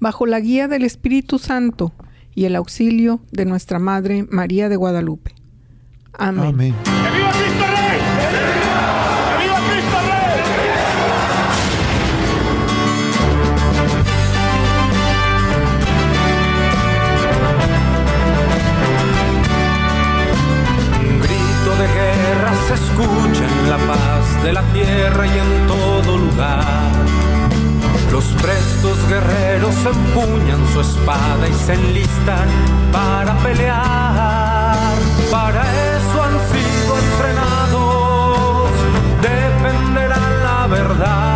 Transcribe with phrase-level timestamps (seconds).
[0.00, 1.92] bajo la guía del Espíritu Santo
[2.34, 5.32] y el auxilio de nuestra Madre María de Guadalupe.
[6.12, 6.46] Amén.
[6.46, 6.74] Amén.
[6.84, 8.00] ¡Que viva Cristo Rey!
[9.38, 10.16] ¡Que viva Cristo Rey!
[21.08, 26.18] Un grito de guerra se escucha en la paz de la tierra y en todo
[26.18, 26.95] lugar
[28.16, 32.48] los prestos guerreros empuñan su espada y se enlistan
[32.90, 34.94] para pelear.
[35.30, 35.62] Para
[35.96, 38.70] eso han sido entrenados,
[39.20, 41.35] defenderán la verdad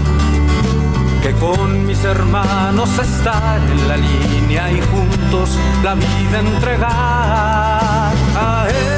[1.21, 8.13] que con mis hermanos estar en la línea y juntos la vida entregar.
[8.35, 8.90] A Él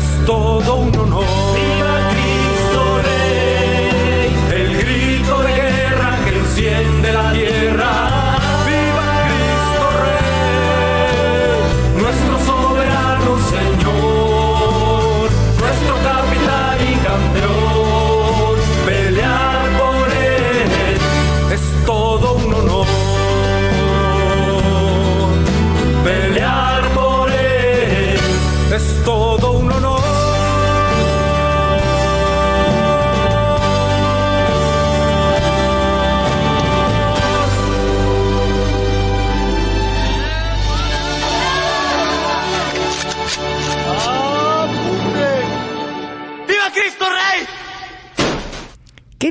[0.00, 1.24] es todo un honor.
[1.54, 4.28] ¡Viva Cristo Rey!
[4.60, 6.99] El grito de guerra que enciende.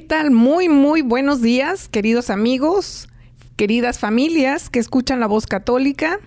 [0.10, 0.32] Tal?
[0.32, 3.08] Muy, muy buenos días, queridos amigos,
[3.58, 6.18] queridas familias que escuchan la voz católica.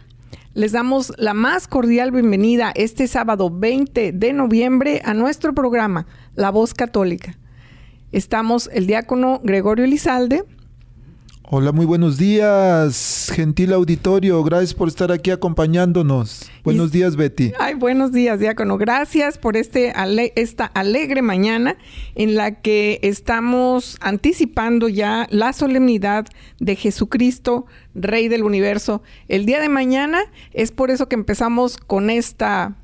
[0.54, 6.06] Les damos la más cordial bienvenida este sábado 20 de noviembre a nuestro programa,
[6.36, 7.36] La Voz Católica.
[8.12, 10.44] Estamos el diácono Gregorio Elizalde
[11.54, 14.42] Hola, muy buenos días, gentil auditorio.
[14.42, 16.50] Gracias por estar aquí acompañándonos.
[16.64, 17.52] Buenos días, Betty.
[17.58, 18.78] Ay, buenos días, diácono.
[18.78, 19.92] Gracias por este
[20.34, 21.76] esta alegre mañana
[22.14, 26.24] en la que estamos anticipando ya la solemnidad
[26.58, 29.02] de Jesucristo, Rey del Universo.
[29.28, 30.22] El día de mañana
[30.54, 32.78] es por eso que empezamos con esta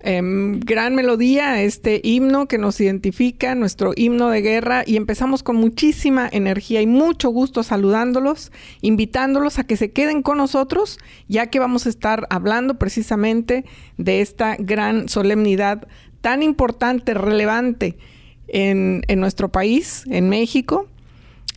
[0.00, 5.56] Em, gran melodía, este himno que nos identifica, nuestro himno de guerra, y empezamos con
[5.56, 11.58] muchísima energía y mucho gusto saludándolos, invitándolos a que se queden con nosotros, ya que
[11.58, 13.64] vamos a estar hablando precisamente
[13.96, 15.88] de esta gran solemnidad
[16.20, 17.98] tan importante, relevante
[18.46, 20.86] en, nuestro país, en México,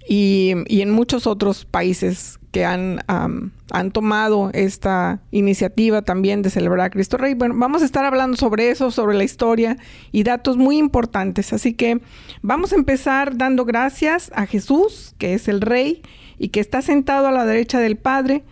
[0.07, 6.87] y, y en muchos otros países que han, han tomado esta iniciativa también de celebrar
[6.87, 7.33] a Cristo Rey.
[7.33, 9.77] Bueno, vamos a estar hablando sobre eso, sobre la historia
[10.11, 11.53] y datos muy importantes.
[11.53, 12.01] Así que
[12.41, 16.01] vamos a empezar dando gracias a Jesús, que es el Rey
[16.37, 18.43] y que está sentado a la derecha del Padre,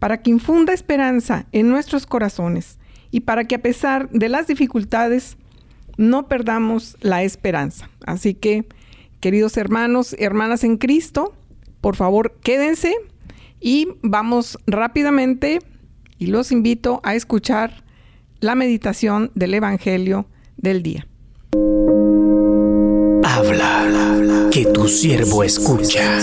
[0.00, 2.78] para que infunda esperanza en nuestros corazones
[3.12, 5.36] y para que a pesar de las dificultades
[5.96, 7.88] no perdamos la esperanza.
[8.04, 8.66] Así que,
[9.20, 11.34] queridos hermanos, hermanas en Cristo,
[11.80, 12.92] por favor, quédense
[13.64, 15.58] y vamos rápidamente
[16.18, 17.82] y los invito a escuchar
[18.38, 20.26] la meditación del Evangelio
[20.58, 21.08] del día.
[23.24, 26.18] Habla, que tu siervo escucha.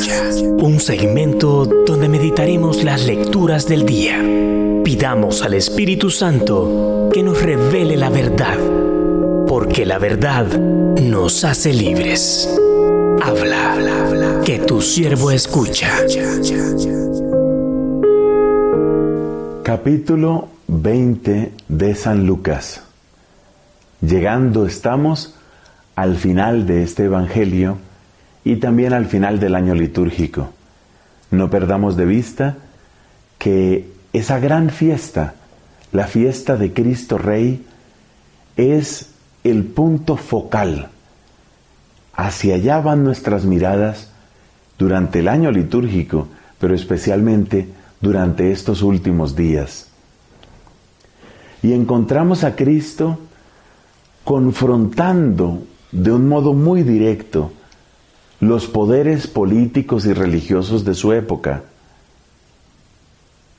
[0.60, 4.24] Un segmento donde meditaremos las lecturas del día.
[4.84, 8.60] Pidamos al Espíritu Santo que nos revele la verdad,
[9.48, 10.46] porque la verdad
[11.02, 12.48] nos hace libres.
[13.20, 15.90] Habla, que tu siervo escucha.
[19.64, 22.82] Capítulo 20 de San Lucas.
[24.02, 25.36] Llegando estamos
[25.96, 27.78] al final de este Evangelio
[28.44, 30.50] y también al final del año litúrgico.
[31.30, 32.58] No perdamos de vista
[33.38, 35.36] que esa gran fiesta,
[35.92, 37.64] la fiesta de Cristo Rey,
[38.58, 39.12] es
[39.44, 40.90] el punto focal.
[42.16, 44.10] Hacia allá van nuestras miradas
[44.80, 46.30] durante el año litúrgico,
[46.60, 47.68] pero especialmente
[48.02, 49.88] durante estos últimos días.
[51.64, 53.20] Y encontramos a Cristo
[54.24, 57.52] confrontando de un modo muy directo
[58.40, 61.64] los poderes políticos y religiosos de su época.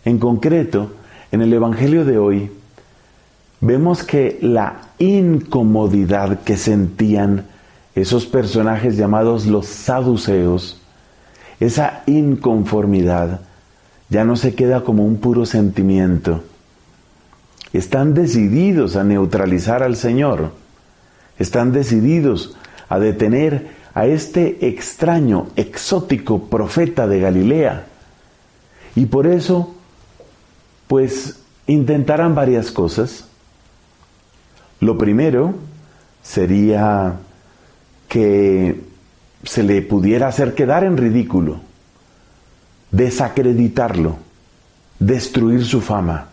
[0.05, 0.91] En concreto,
[1.31, 2.51] en el Evangelio de hoy,
[3.61, 7.47] vemos que la incomodidad que sentían
[7.95, 10.81] esos personajes llamados los saduceos,
[11.61, 13.41] esa inconformidad,
[14.13, 16.45] ya no se queda como un puro sentimiento.
[17.73, 20.53] Están decididos a neutralizar al Señor.
[21.39, 22.55] Están decididos
[22.91, 27.87] a detener a este extraño, exótico profeta de Galilea.
[28.97, 29.75] Y por eso,
[30.89, 33.25] pues, intentarán varias cosas.
[34.81, 35.55] Lo primero
[36.23, 37.15] sería
[38.11, 38.79] que
[39.43, 41.72] se le pudiera hacer quedar en ridículo
[42.93, 44.17] desacreditarlo,
[44.99, 46.29] destruir su fama.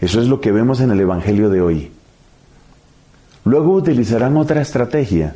[0.00, 1.90] Eso es lo que vemos en el Evangelio de hoy.
[3.44, 5.34] Luego utilizarán otra estrategia,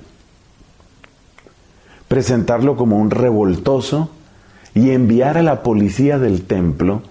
[2.06, 4.10] presentarlo como un revoltoso
[4.74, 7.02] y enviar a la policía del templo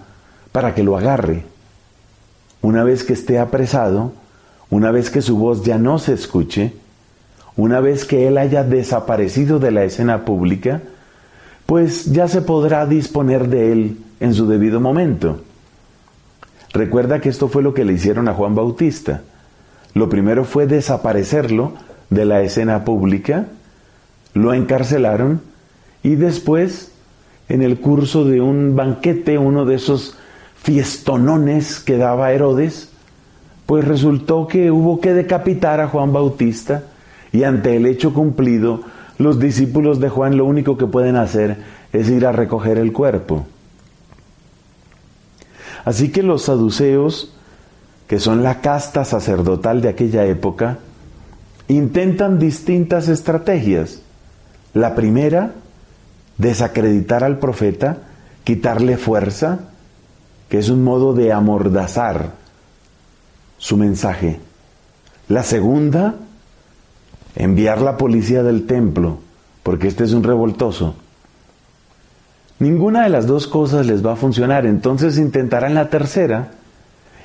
[0.52, 1.44] para que lo agarre.
[2.62, 4.12] Una vez que esté apresado,
[4.70, 6.72] una vez que su voz ya no se escuche,
[7.56, 10.82] una vez que él haya desaparecido de la escena pública,
[11.66, 15.40] pues ya se podrá disponer de él en su debido momento.
[16.72, 19.22] Recuerda que esto fue lo que le hicieron a Juan Bautista.
[19.94, 21.72] Lo primero fue desaparecerlo
[22.10, 23.46] de la escena pública,
[24.34, 25.40] lo encarcelaron
[26.02, 26.92] y después,
[27.48, 30.16] en el curso de un banquete, uno de esos
[30.56, 32.90] fiestonones que daba Herodes,
[33.66, 36.82] pues resultó que hubo que decapitar a Juan Bautista
[37.32, 38.82] y ante el hecho cumplido
[39.18, 41.58] los discípulos de Juan lo único que pueden hacer
[41.92, 43.46] es ir a recoger el cuerpo.
[45.84, 47.34] Así que los saduceos,
[48.08, 50.78] que son la casta sacerdotal de aquella época,
[51.68, 54.00] intentan distintas estrategias.
[54.72, 55.52] La primera,
[56.38, 57.98] desacreditar al profeta,
[58.44, 59.60] quitarle fuerza,
[60.48, 62.32] que es un modo de amordazar
[63.58, 64.40] su mensaje.
[65.28, 66.16] La segunda,
[67.36, 69.18] enviar la policía del templo
[69.64, 70.94] porque este es un revoltoso.
[72.60, 76.52] Ninguna de las dos cosas les va a funcionar, entonces intentarán la tercera,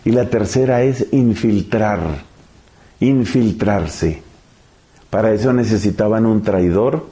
[0.05, 1.99] y la tercera es infiltrar,
[3.01, 4.23] infiltrarse.
[5.11, 7.07] Para eso necesitaban un traidor,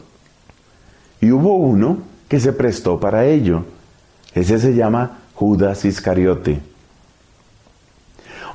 [1.19, 3.65] y hubo uno que se prestó para ello.
[4.33, 6.61] Ese se llama Judas Iscariote.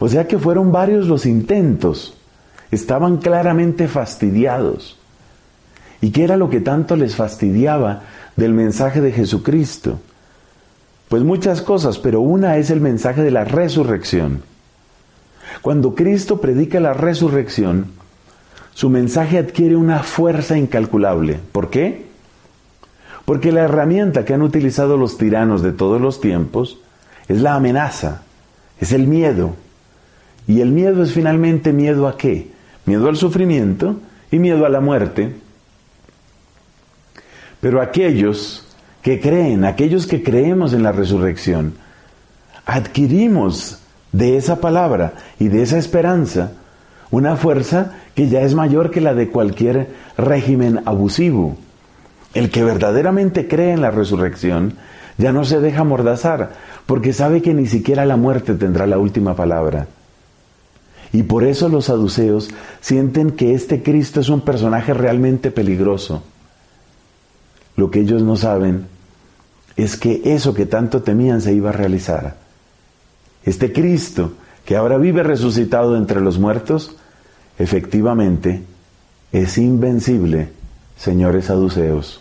[0.00, 2.16] O sea que fueron varios los intentos.
[2.72, 4.98] Estaban claramente fastidiados.
[6.00, 8.02] ¿Y qué era lo que tanto les fastidiaba
[8.34, 10.00] del mensaje de Jesucristo?
[11.08, 14.42] Pues muchas cosas, pero una es el mensaje de la resurrección.
[15.60, 17.86] Cuando Cristo predica la resurrección,
[18.74, 21.38] su mensaje adquiere una fuerza incalculable.
[21.52, 22.06] ¿Por qué?
[23.26, 26.78] Porque la herramienta que han utilizado los tiranos de todos los tiempos
[27.28, 28.22] es la amenaza,
[28.80, 29.54] es el miedo.
[30.48, 32.50] Y el miedo es finalmente miedo a qué?
[32.84, 33.96] Miedo al sufrimiento
[34.30, 35.34] y miedo a la muerte.
[37.60, 38.66] Pero aquellos
[39.02, 41.74] que creen, aquellos que creemos en la resurrección,
[42.66, 43.78] adquirimos
[44.12, 46.52] de esa palabra y de esa esperanza
[47.10, 51.56] una fuerza que ya es mayor que la de cualquier régimen abusivo.
[52.34, 54.74] El que verdaderamente cree en la resurrección
[55.18, 56.52] ya no se deja mordazar,
[56.86, 59.86] porque sabe que ni siquiera la muerte tendrá la última palabra.
[61.12, 62.48] Y por eso los saduceos
[62.80, 66.22] sienten que este Cristo es un personaje realmente peligroso.
[67.76, 68.86] Lo que ellos no saben
[69.76, 72.36] es que eso que tanto temían se iba a realizar.
[73.44, 76.96] Este Cristo, que ahora vive resucitado entre los muertos,
[77.58, 78.62] efectivamente
[79.32, 80.48] es invencible,
[80.96, 82.20] señores saduceos.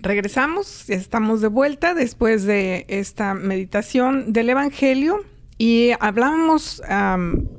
[0.00, 5.20] Regresamos, estamos de vuelta después de esta meditación del Evangelio
[5.58, 6.82] y hablábamos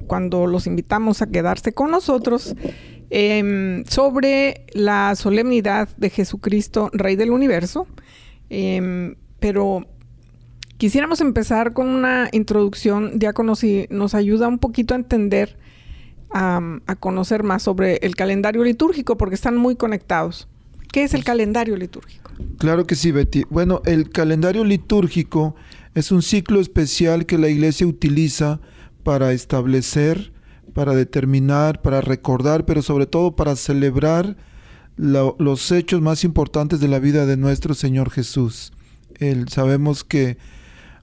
[0.08, 2.56] cuando los invitamos a quedarse con nosotros
[3.10, 7.88] em, sobre la solemnidad de Jesucristo, Rey del Universo,
[8.50, 9.88] em, pero
[10.78, 15.58] quisiéramos empezar con una introducción, diácono, si nos ayuda un poquito a entender,
[16.30, 20.48] a conocer más sobre el calendario litúrgico, porque están muy conectados.
[20.92, 22.32] ¿Qué es el calendario litúrgico?
[22.58, 23.44] Claro que sí, Betty.
[23.50, 25.56] Bueno, el calendario litúrgico
[25.98, 28.60] es un ciclo especial que la iglesia utiliza
[29.02, 30.32] para establecer,
[30.76, 34.38] para determinar, para recordar, pero sobre todo para celebrar
[34.96, 38.74] los hechos más importantes de la vida de nuestro Señor Jesús.
[39.48, 40.38] sabemos que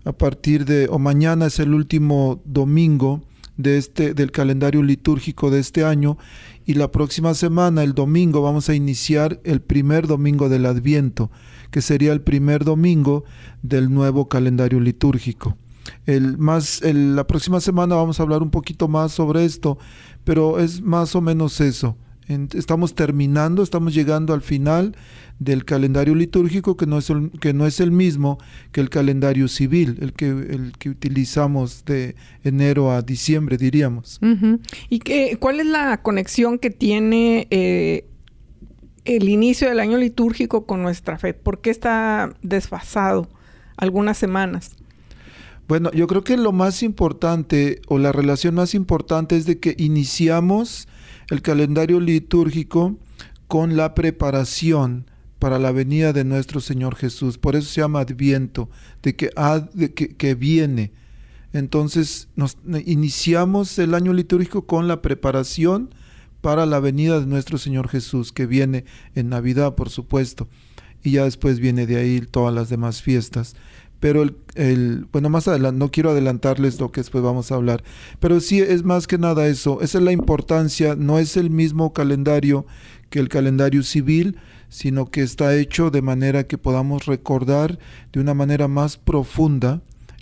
[0.05, 3.25] a partir de, o mañana es el último domingo
[3.57, 6.19] de este, del calendario litúrgico de este año
[6.67, 11.33] y la próxima semana, el domingo, vamos a iniciar el primer domingo del Adviento,
[11.75, 13.25] que sería el primer domingo
[13.63, 15.59] del nuevo calendario litúrgico.
[16.07, 19.77] El más, la próxima semana vamos a hablar un poquito más sobre esto,
[20.23, 21.97] pero es más o menos eso.
[22.29, 24.97] estamos terminando, estamos llegando al final
[25.41, 28.39] del calendario litúrgico que no es el, que no es el mismo
[28.71, 32.15] que el calendario civil, el que, el que utilizamos de
[32.45, 34.21] enero a diciembre, diríamos.
[34.89, 38.07] ¿Y qué, cuál es la conexión que tiene eh,
[39.05, 41.35] el inicio del año litúrgico con nuestra fe?
[41.35, 43.29] ¿Por qué está desfasado
[43.77, 44.77] algunas semanas?
[45.67, 49.75] Bueno, yo creo que lo más importante o la relación más importante es de que
[49.79, 50.89] iniciamos
[51.31, 52.97] el calendario litúrgico
[53.49, 55.07] con la preparación
[55.39, 57.39] para la venida de nuestro Señor Jesús.
[57.39, 58.69] Por eso se llama Adviento,
[59.03, 59.31] de que,
[59.75, 60.93] de que, viene.
[61.53, 65.95] Entonces nos iniciamos el año litúrgico con la preparación
[66.45, 68.85] para la venida de nuestro Señor Jesús, que viene
[69.15, 70.47] en Navidad, por supuesto,
[71.03, 73.57] y ya después viene de ahí todas las demás fiestas.
[73.99, 77.83] Pero el, el, bueno, más adelante, no quiero adelantarles lo que después vamos a hablar,
[78.21, 81.95] pero sí es más que nada eso, esa es la importancia, no es el mismo
[81.95, 82.67] calendario
[83.09, 84.37] que el calendario civil,
[84.69, 87.79] sino que está hecho de manera que podamos recordar
[88.13, 89.81] de una manera más profunda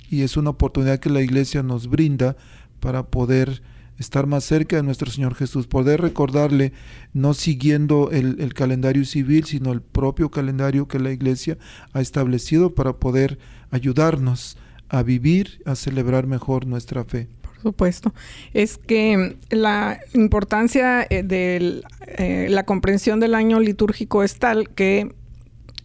[0.09, 2.37] y es una oportunidad que la iglesia nos brinda
[2.79, 3.61] para poder
[4.03, 6.73] estar más cerca de nuestro Señor Jesús, poder recordarle
[7.13, 11.57] no siguiendo el, calendario civil, sino el propio calendario que la iglesia
[11.93, 13.39] ha establecido para poder
[13.71, 17.29] ayudarnos a vivir, a celebrar mejor nuestra fe.
[17.63, 18.13] Supuesto,
[18.53, 25.15] es que la importancia eh, de eh, la comprensión del año litúrgico es tal que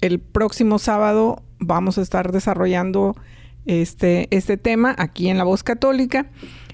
[0.01, 3.15] el próximo sábado vamos a estar desarrollando
[3.65, 6.27] este, este tema aquí en la voz católica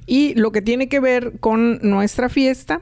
[0.06, 2.82] y lo que tiene que ver con nuestra fiesta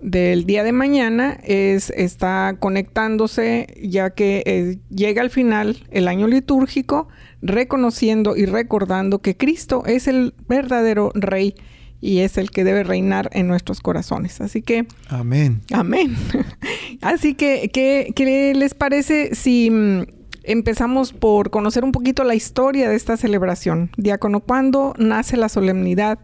[0.00, 6.26] del día de mañana es está conectándose ya que eh, llega al final el año
[6.26, 7.08] litúrgico
[7.40, 11.54] reconociendo y recordando que Cristo es el verdadero rey
[12.00, 14.40] y es el que debe reinar en nuestros corazones.
[14.40, 14.86] Así que...
[15.08, 15.62] Amén.
[15.72, 16.16] Amén.
[17.00, 20.02] Así que, ¿qué, ¿qué, les parece si mm,
[20.42, 23.90] empezamos por conocer un poquito la historia de esta celebración?
[23.96, 26.18] Diácono, ¿cuándo nace la solemnidad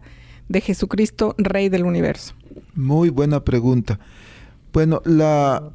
[0.49, 2.33] de Jesucristo, Rey del Universo?
[2.75, 3.99] Muy buena pregunta.
[4.73, 5.71] Bueno, la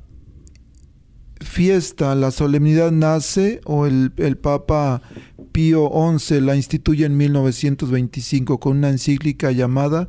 [1.41, 5.03] fiesta, la solemnidad nace o el, Papa
[5.53, 10.09] Pío XI la instituye en 1925 con una encíclica llamada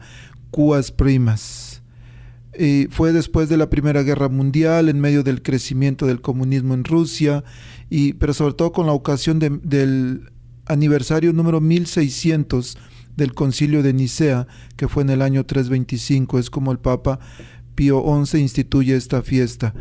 [0.51, 1.81] Cuas Primas.
[2.89, 7.43] Fue después de la Primera Guerra Mundial, en medio del crecimiento del comunismo en Rusia,
[7.89, 10.31] y, pero sobre todo con la ocasión del
[10.65, 12.77] aniversario número 1600
[13.15, 16.39] del concilio de Nicea, que fue en el año 325.
[16.39, 17.19] Es como el Papa
[17.75, 19.73] Pío XI instituye esta fiesta.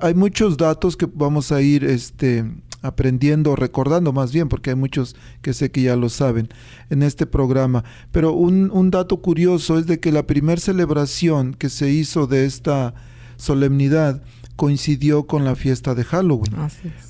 [0.00, 2.44] hay muchos datos que vamos a ir este,
[2.82, 6.48] aprendiendo, recordando más bien, porque hay muchos que sé que ya lo saben
[6.88, 7.84] en este programa.
[8.10, 12.46] Pero un, un dato curioso es de que la primera celebración que se hizo de
[12.46, 12.94] esta
[13.36, 14.22] solemnidad
[14.60, 16.54] coincidió con la fiesta de Halloween.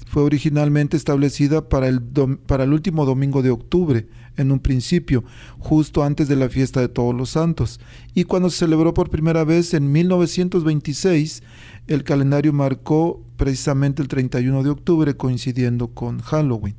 [0.06, 4.06] Fue originalmente establecida para el, para el último domingo de octubre,
[4.40, 5.24] en un principio,
[5.58, 7.80] justo antes de la fiesta de Todos los Santos.
[8.14, 11.42] Y cuando se celebró por primera vez en 1926,
[11.86, 16.76] el calendario marcó precisamente el 31 de octubre, coincidiendo con Halloween.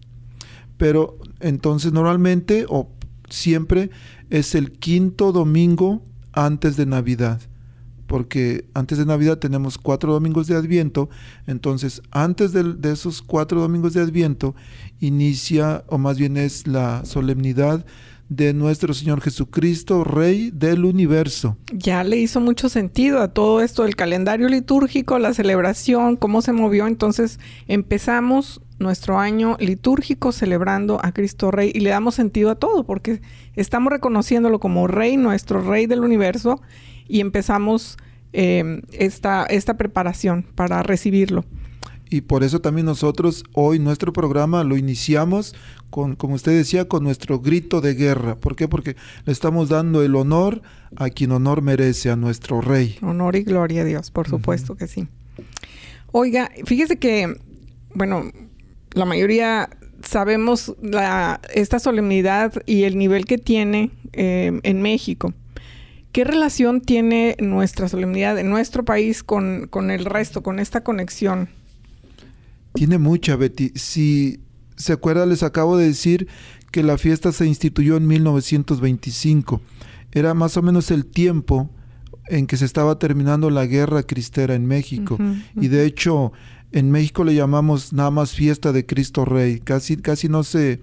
[0.77, 2.89] Pero entonces normalmente o
[3.30, 3.89] siempre
[4.30, 6.03] es el quinto domingo
[6.34, 7.41] antes de Navidad
[8.12, 11.10] porque antes de Navidad tenemos cuatro domingos de Adviento,
[11.48, 14.53] entonces antes de, esos cuatro domingos de Adviento
[15.00, 17.86] inicia, o más bien es la solemnidad
[18.27, 21.56] de nuestro Señor Jesucristo, Rey del universo.
[21.72, 26.51] Ya le hizo mucho sentido a todo esto, el calendario litúrgico, la celebración, cómo se
[26.51, 32.55] movió, entonces empezamos nuestro año litúrgico celebrando a Cristo Rey y le damos sentido a
[32.55, 33.22] todo porque
[33.55, 36.62] estamos reconociéndolo como Rey, nuestro Rey del universo
[37.12, 37.98] y empezamos
[38.32, 41.44] em, esta, esta preparación para recibirlo.
[42.10, 45.54] Y por eso también nosotros hoy nuestro programa lo iniciamos
[45.90, 48.36] con, como usted decía, con nuestro grito de guerra.
[48.36, 48.68] ¿Por qué?
[48.68, 48.96] Porque
[49.26, 50.62] le estamos dando el honor
[50.96, 52.98] a quien honor merece, a nuestro rey.
[53.02, 55.08] Honor y gloria a Dios, por supuesto que sí.
[56.14, 57.38] Oiga, fíjese que,
[57.94, 58.24] bueno,
[58.94, 59.70] la mayoría
[60.04, 65.34] sabemos la, esta solemnidad y el nivel que tiene em, en México.
[66.12, 71.50] ¿Qué relación tiene nuestra solemnidad en nuestro país con, el resto, con esta conexión?
[72.74, 73.72] Tiene mucha, Betty.
[73.76, 74.42] Si
[74.76, 76.28] se acuerda, les acabo de decir
[76.72, 79.62] que la fiesta se instituyó en 1925.
[80.12, 81.70] Era más o menos el tiempo
[82.28, 85.18] en que se estaba terminando la guerra cristera en México.
[85.56, 86.34] Y de hecho,
[86.74, 89.60] en México le llamamos nada más fiesta de Cristo Rey.
[89.60, 90.82] Casi, casi no se,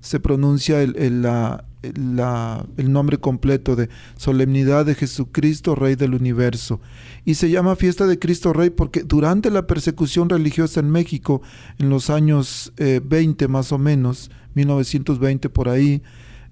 [0.00, 6.80] se pronuncia el, la, el nombre completo de Solemnidad de Jesucristo, Rey del Universo.
[7.24, 11.42] Y se llama Fiesta de Cristo Rey porque durante la persecución religiosa en México,
[11.78, 16.02] en los años 20 eh, más o menos, 1920 por ahí,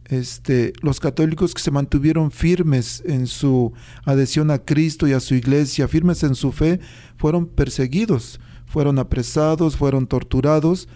[0.09, 3.73] este, los católicos que se mantuvieron firmes en su
[4.05, 6.81] adhesión a Cristo y a su iglesia, firmes en su fe,
[7.17, 10.88] fueron perseguidos, fueron apresados, fueron torturados,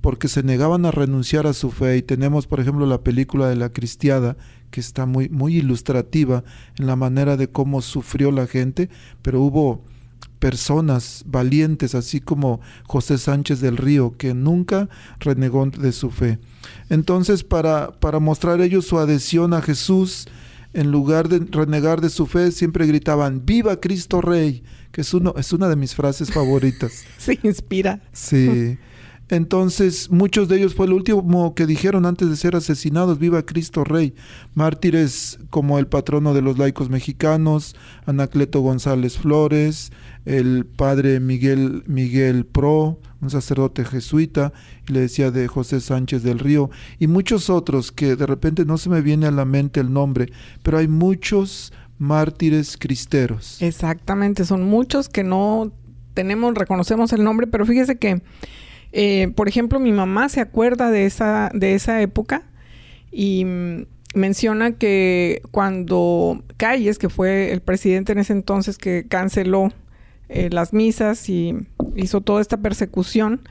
[0.00, 1.96] porque se negaban a renunciar a su fe.
[1.96, 4.36] Y tenemos, por ejemplo, la película de la cristiada,
[4.70, 6.44] que está muy, muy ilustrativa
[6.78, 8.90] en la manera de cómo sufrió la gente,
[9.22, 9.84] pero hubo
[10.38, 16.38] personas valientes, así como José Sánchez del Río, que nunca renegó de su fe.
[16.90, 20.28] Entonces, para, para mostrar ellos su adhesión a Jesús,
[20.74, 24.62] en lugar de renegar de su fe, siempre gritaban, ¡Viva Cristo Rey!
[24.92, 27.04] que es, uno, es una de mis frases favoritas.
[27.18, 28.00] Se inspira.
[28.12, 28.78] Sí.
[29.30, 33.84] Entonces, muchos de ellos fue el último que dijeron antes de ser asesinados, viva Cristo
[33.84, 34.14] Rey.
[34.54, 39.92] Mártires como el patrono de los laicos mexicanos, Anacleto González Flores,
[40.24, 44.52] el padre Miguel Miguel Pro, un sacerdote jesuita,
[44.88, 48.78] y le decía de José Sánchez del Río, y muchos otros que de repente no
[48.78, 53.60] se me viene a la mente el nombre, pero hay muchos mártires cristeros.
[53.60, 55.72] Exactamente, son muchos que no
[56.14, 58.22] tenemos, reconocemos el nombre, pero fíjese que
[58.92, 62.42] eh, por ejemplo, mi mamá se acuerda de esa, de esa época
[63.10, 69.72] y mm, menciona que cuando Calles, que fue el presidente en ese entonces que canceló
[70.28, 71.54] eh, las misas y
[71.96, 73.42] hizo toda esta persecución,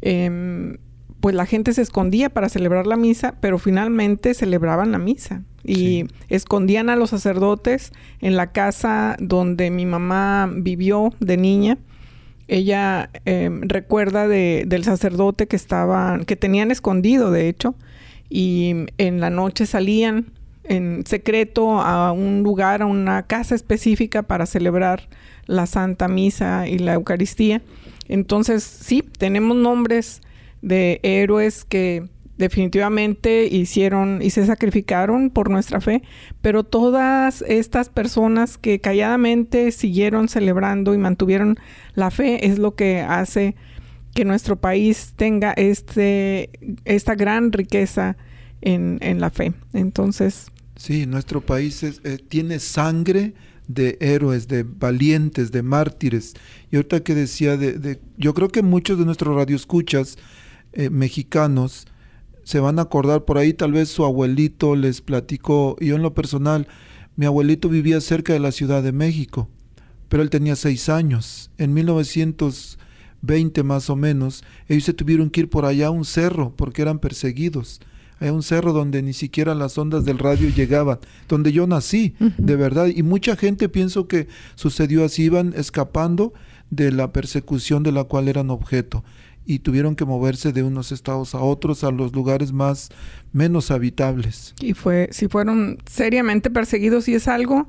[0.00, 0.78] em,
[1.20, 6.06] pues la gente se escondía para celebrar la misa, pero finalmente celebraban la misa y
[6.30, 11.78] escondían a los sacerdotes en la casa donde mi mamá vivió de niña
[12.50, 17.76] ella em, recuerda de, del sacerdote que estaban, que tenían escondido, de hecho,
[18.28, 20.32] y en la noche salían
[20.64, 25.08] en secreto a un lugar, a una casa específica para celebrar
[25.46, 27.62] la Santa Misa y la Eucaristía.
[28.08, 30.20] Entonces, sí, tenemos nombres
[30.60, 32.08] de héroes que
[32.40, 36.02] definitivamente hicieron y se sacrificaron por nuestra fe,
[36.40, 41.58] pero todas estas personas que calladamente siguieron celebrando y mantuvieron
[41.94, 43.54] la fe es lo que hace
[44.14, 46.50] que nuestro país tenga este,
[46.84, 48.16] esta gran riqueza
[48.62, 49.52] en, la fe.
[49.72, 50.46] Entonces...
[50.76, 53.34] Sí, nuestro país eh, tiene sangre
[53.68, 56.34] de héroes, de valientes, de mártires.
[56.72, 60.16] Y ahorita que decía de, yo creo que muchos de nuestros radioescuchas
[60.72, 61.86] eh, mexicanos
[62.44, 66.02] se van a acordar por ahí, tal vez su abuelito les platicó, y yo en
[66.02, 66.66] lo personal,
[67.16, 69.48] mi abuelito vivía cerca de la Ciudad de México,
[70.08, 71.50] pero él tenía seis años.
[71.58, 76.54] En 1920 más o menos, ellos se tuvieron que ir por allá a un cerro
[76.56, 77.80] porque eran perseguidos.
[78.20, 82.56] Hay un cerro donde ni siquiera las ondas del radio llegaban, donde yo nací, de
[82.56, 82.88] verdad.
[82.94, 86.34] Y mucha gente pienso que sucedió así, iban escapando
[86.68, 89.04] de la persecución de la cual eran objeto
[89.50, 92.88] y tuvieron que moverse de unos estados a otros, a los lugares más
[93.32, 94.54] menos habitables.
[94.60, 97.66] Y fue, si fueron seriamente perseguidos y es algo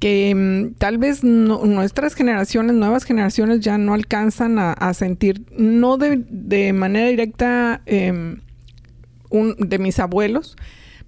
[0.00, 6.72] que mm, tal vez nuestras generaciones, nuevas generaciones ya no alcanzan a, sentir, no de,
[6.72, 8.40] manera directa em,
[9.30, 10.56] un, de mis abuelos,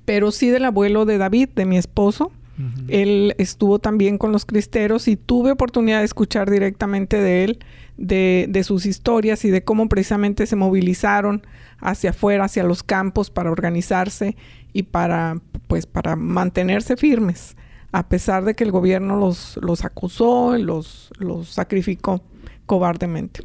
[0.05, 2.31] pero sí del abuelo de David, de mi esposo.
[2.89, 7.59] Él estuvo también con los cristeros y tuve oportunidad de escuchar directamente de él
[7.97, 11.43] de, sus historias y de cómo precisamente se movilizaron
[11.79, 14.37] hacia afuera, hacia los campos para organizarse
[14.73, 17.57] y para, pues, para mantenerse firmes,
[17.93, 22.23] a pesar de que el gobierno los, los acusó, los, los sacrificó
[22.67, 23.45] cobardemente.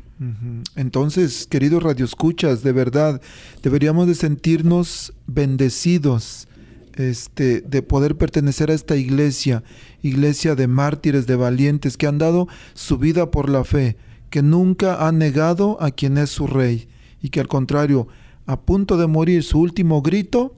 [0.76, 3.22] Entonces, queridos radioescuchas, de verdad,
[3.64, 6.48] deberíamos de sentirnos bendecidos
[6.96, 9.64] este, de poder pertenecer a esta iglesia,
[10.04, 13.98] iglesia de mártires, de valientes, que han dado su vida por la fe,
[14.32, 16.88] que nunca ha negado a quien es su rey
[17.22, 18.08] y que al contrario,
[18.48, 20.56] a punto de morir su último grito,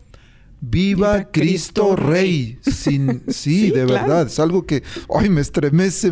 [0.62, 2.58] viva, Cristo, Rey.
[2.62, 6.12] Sin, sí, de verdad, es algo que hoy me estremece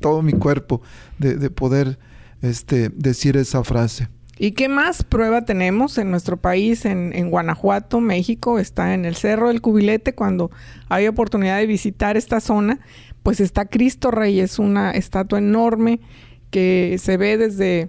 [0.00, 0.80] todo mi cuerpo
[1.18, 1.98] de, poder
[2.40, 4.08] este, decir esa frase.
[4.38, 8.58] ¿Y qué más prueba tenemos en nuestro país, en, en, Guanajuato, México?
[8.58, 10.50] Está en el Cerro del Cubilete, cuando
[10.88, 12.80] hay oportunidad de visitar esta zona,
[13.22, 16.00] pues está Cristo Rey, es una estatua enorme
[16.50, 17.88] que se ve desde,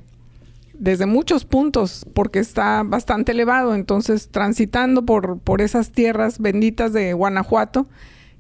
[0.74, 3.76] desde muchos puntos porque está bastante elevado.
[3.76, 7.88] Entonces, transitando por, por esas tierras benditas de Guanajuato,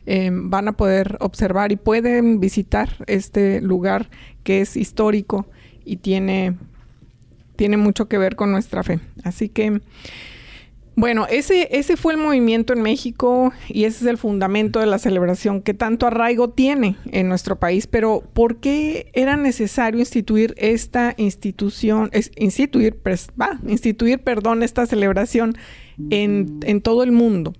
[0.05, 4.09] em, van a poder observar y pueden visitar este lugar
[4.43, 5.45] que es histórico
[5.85, 6.55] y tiene,
[7.55, 8.99] tiene mucho que ver con nuestra fe.
[9.23, 9.81] Así que
[11.01, 14.99] bueno, ese, ese fue el movimiento en México y ese es el fundamento de la
[14.99, 17.87] celebración que tanto arraigo tiene en nuestro país.
[17.87, 22.99] Pero, ¿por qué era necesario instituir esta institución, instituir,
[23.67, 25.55] instituir, perdón, esta celebración
[26.11, 27.55] en, en todo el mundo?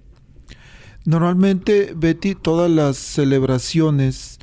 [1.06, 4.38] Normalmente, Betty, todas las celebraciones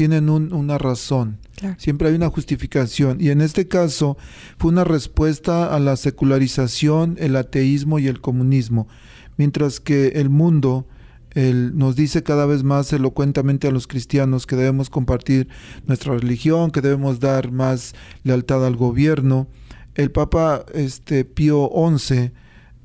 [0.00, 1.36] tienen una razón.
[1.76, 3.20] Siempre hay una justificación.
[3.20, 4.16] Y en este caso
[4.56, 8.88] fue una respuesta a la secularización, el ateísmo y el comunismo.
[9.36, 10.86] Mientras que el mundo
[11.34, 15.48] nos dice cada vez más elocuentemente a los cristianos que debemos compartir
[15.84, 19.48] nuestra religión, que debemos dar más lealtad al gobierno.
[19.96, 22.32] El Papa este, Pío XI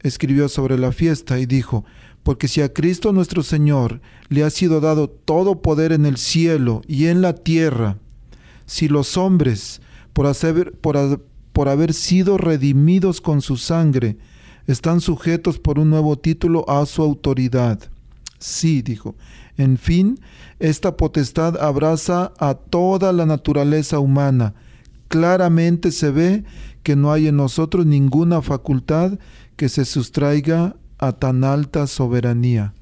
[0.02, 1.86] escribió sobre la fiesta y dijo,
[2.26, 6.82] porque si a Cristo nuestro Señor le ha sido dado todo poder en el cielo
[6.88, 8.00] y en la tierra,
[8.66, 9.80] si los hombres,
[10.12, 10.34] por,
[11.54, 14.18] por haber sido redimidos con su sangre,
[14.66, 17.80] están sujetos por un nuevo título a su autoridad.
[18.40, 19.16] Sí, dijo.
[19.56, 20.20] En fin,
[20.58, 24.56] esta potestad abraza a toda la naturaleza humana.
[25.10, 26.44] Claramente se ve
[26.82, 29.20] que no hay en nosotros ninguna facultad
[29.58, 32.74] que se sustraiga a tan alta soberanía.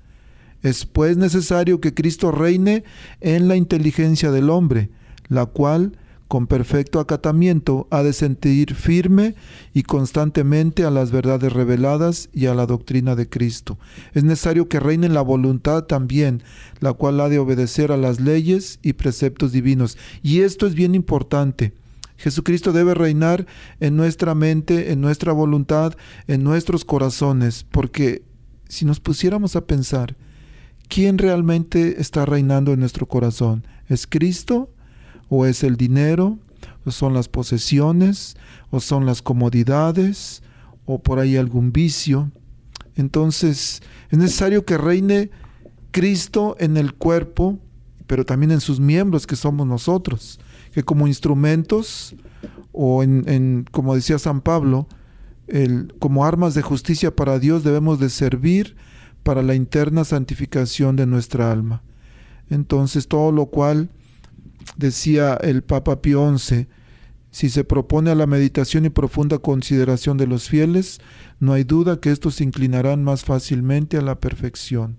[0.61, 2.83] Es pues necesario que Cristo reine
[3.19, 4.89] en la inteligencia del hombre,
[5.27, 5.97] la cual,
[6.29, 9.35] con perfecto acatamiento, ha de sentir firme
[9.73, 13.77] y constantemente a las verdades reveladas y a la doctrina de Cristo.
[14.13, 16.43] Es necesario que reine la voluntad también,
[16.79, 19.97] la cual ha de obedecer a las leyes y preceptos divinos.
[20.21, 21.73] Y esto es bien importante.
[22.23, 23.45] Jesucristo debe reinar
[23.81, 25.93] en nuestra mente, en nuestra voluntad,
[26.27, 28.23] en nuestros corazones, porque
[28.69, 30.15] si nos pusiéramos a pensar,
[30.87, 33.67] ¿quién realmente está reinando en nuestro corazón?
[33.89, 34.69] ¿Es Cristo
[35.27, 36.39] o es el dinero,
[36.85, 38.37] o son las posesiones,
[38.71, 40.43] o son las comodidades,
[40.85, 42.31] o por ahí algún vicio.
[42.95, 45.29] Entonces es necesario que reine
[45.91, 47.59] Cristo en el cuerpo,
[48.07, 50.39] pero también en sus miembros, que somos nosotros,
[50.73, 52.15] que como instrumentos,
[52.71, 54.87] o en, como decía San Pablo,
[55.47, 58.75] el, como armas de justicia para Dios debemos de servir
[59.23, 61.83] para la interna santificación de nuestra alma.
[62.49, 63.89] Entonces, todo lo cual,
[64.77, 66.67] decía el Papa Pío XI,
[67.31, 70.99] si se propone a la meditación y profunda consideración de los fieles,
[71.39, 74.97] no hay duda que estos se inclinarán más fácilmente a la perfección.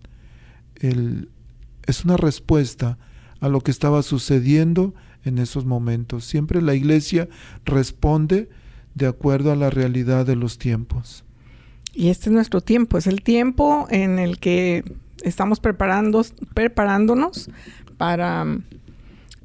[0.81, 2.99] es una respuesta
[3.41, 6.25] a lo que estaba sucediendo en esos momentos.
[6.25, 7.29] Siempre la iglesia
[7.65, 8.49] responde
[8.95, 11.25] de acuerdo a la realidad de los tiempos.
[11.93, 14.85] Y este es nuestro tiempo, es el tiempo en el que
[15.23, 17.51] estamos preparando, preparándonos
[17.97, 18.45] para,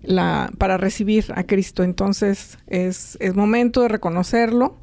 [0.01, 1.83] la, para recibir a Cristo.
[1.83, 4.79] Entonces es, es momento de reconocerlo,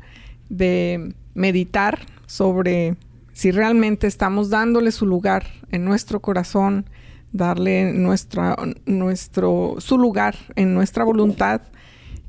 [0.49, 2.97] de meditar sobre
[3.33, 6.89] si realmente estamos dándole su lugar en nuestro corazón,
[7.37, 11.63] darle nuestra, nuestro, su lugar en nuestra voluntad,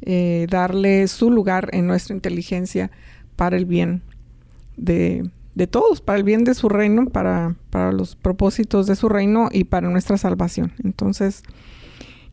[0.02, 2.92] eh, darle su lugar en nuestra inteligencia
[3.36, 4.04] para el bien
[4.76, 9.10] de, de todos, para el bien de su reino, para, para los propósitos de su
[9.10, 10.74] reino y para nuestra salvación.
[10.84, 11.44] Entonces,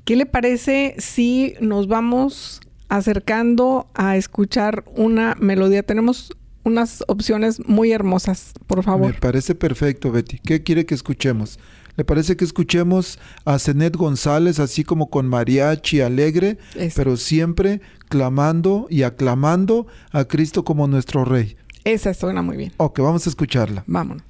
[0.05, 5.83] ¿qué le parece si nos vamos acercando a escuchar una melodía?
[5.83, 6.33] Tenemos
[6.65, 9.13] unas opciones muy hermosas, por favor.
[9.13, 10.39] Me parece perfecto, Betty.
[10.39, 11.59] ¿Qué quiere que escuchemos?
[11.97, 16.59] ¿Le parece que escuchemos a Zenet González así como con mariachi alegre,
[16.97, 21.57] pero siempre clamando y aclamando a Cristo como nuestro Rey?
[21.85, 22.73] Esa suena muy bien.
[22.79, 23.85] Ok, vamos a escucharla.
[23.87, 24.25] Vámonos.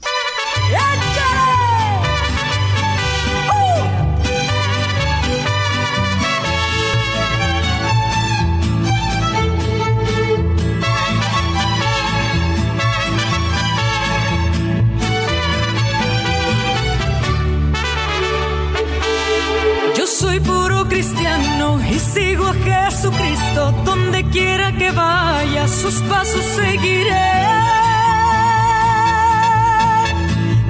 [22.05, 27.33] Sigo a Jesucristo donde quiera que vaya, sus pasos seguiré.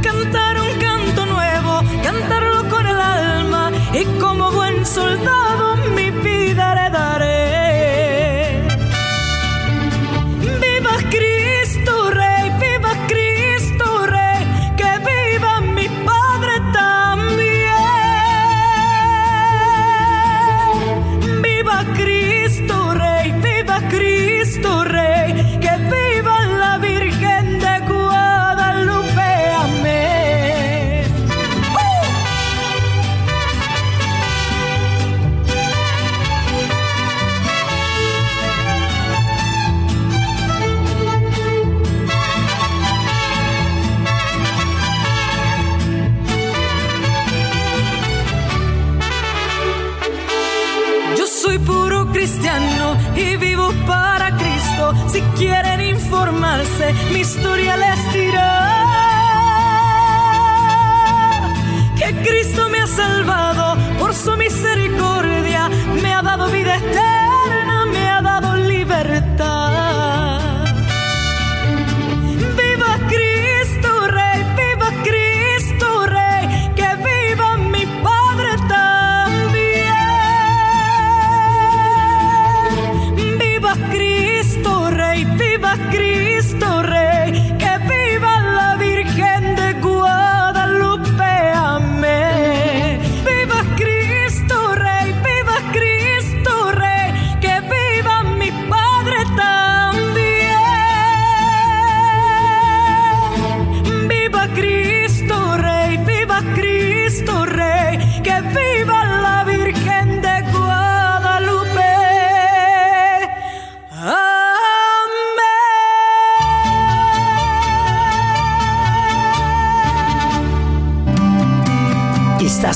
[0.02, 5.53] Cantar un canto nuevo, cantarlo con el alma y como buen soldado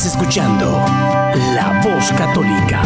[0.04, 0.66] escuchando
[1.54, 2.82] La Voz Católica.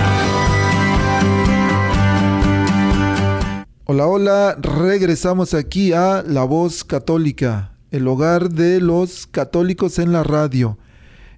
[3.85, 10.23] Hola, hola, regresamos aquí a La Voz Católica, el hogar de los católicos en la
[10.23, 10.79] radio.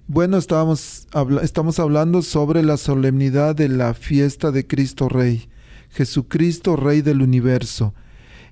[0.07, 1.07] Bueno, estábamos,
[1.41, 5.49] estamos hablando sobre la solemnidad de la fiesta de Cristo Rey,
[5.89, 7.95] Jesucristo Rey del universo.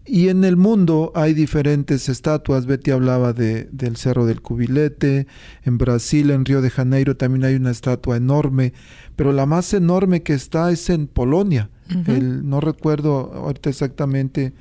[0.03, 2.65] Y en el mundo hay diferentes estatuas.
[2.65, 5.27] Betty hablaba de, del Cerro del Cubilete.
[5.63, 8.73] En Brasil, en Río de Janeiro, también hay una estatua enorme.
[9.15, 11.69] Pero la más enorme que está es en Polonia.
[12.07, 14.53] no recuerdo ahorita exactamente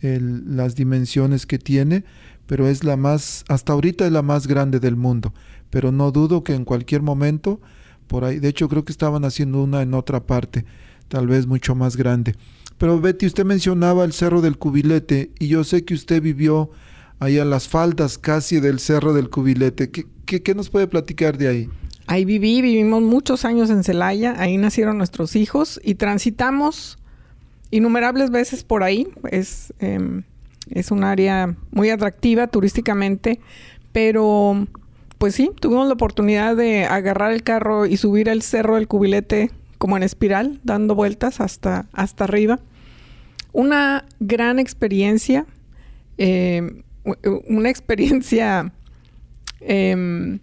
[0.00, 2.04] las dimensiones que tiene,
[2.46, 5.34] pero es la más, hasta ahorita es la más grande del mundo.
[5.70, 7.60] Pero no dudo que en cualquier momento
[8.06, 10.64] por ahí, de hecho creo que estaban haciendo una en otra parte,
[11.08, 12.34] tal vez mucho más grande.
[12.78, 16.70] Pero Betty, usted mencionaba el Cerro del Cubilete y yo sé que usted vivió
[17.18, 19.90] ahí a las faldas casi del Cerro del Cubilete.
[19.90, 21.68] ¿Qué, nos puede platicar de ahí?
[22.06, 26.98] Ahí viví, vivimos muchos años en Celaya, ahí nacieron nuestros hijos y transitamos
[27.70, 29.08] innumerables veces por ahí.
[29.30, 30.22] Es, em,
[30.70, 33.40] es un área muy atractiva turísticamente,
[33.90, 34.68] pero
[35.18, 39.50] pues sí, tuvimos la oportunidad de agarrar el carro y subir el cerro del cubilete
[39.78, 42.60] como en espiral, dando vueltas hasta, hasta arriba.
[43.52, 45.46] Una gran experiencia,
[46.18, 46.82] em,
[47.48, 48.72] una experiencia
[49.60, 50.40] em,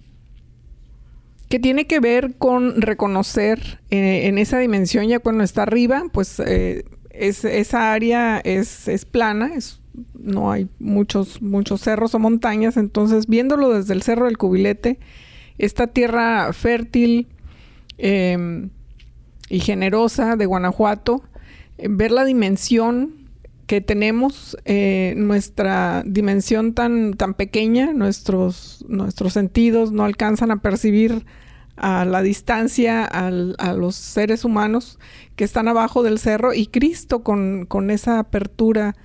[1.49, 6.39] que tiene que ver con reconocer eh, en esa dimensión ya cuando está arriba, pues
[6.39, 9.79] eh, es, esa área es, es plana, es,
[10.13, 14.99] no hay muchos, muchos cerros o montañas, entonces viéndolo desde el Cerro del Cubilete,
[15.58, 17.27] esta tierra fértil
[17.97, 18.69] em,
[19.49, 21.23] y generosa de Guanajuato,
[21.77, 23.23] eh, ver la dimensión
[23.67, 31.25] que tenemos, eh, nuestra dimensión tan, tan pequeña, nuestros, nuestros sentidos no alcanzan a percibir
[31.75, 34.99] a la distancia a los seres humanos
[35.36, 38.95] que están abajo del cerro y Cristo con, con esa apertura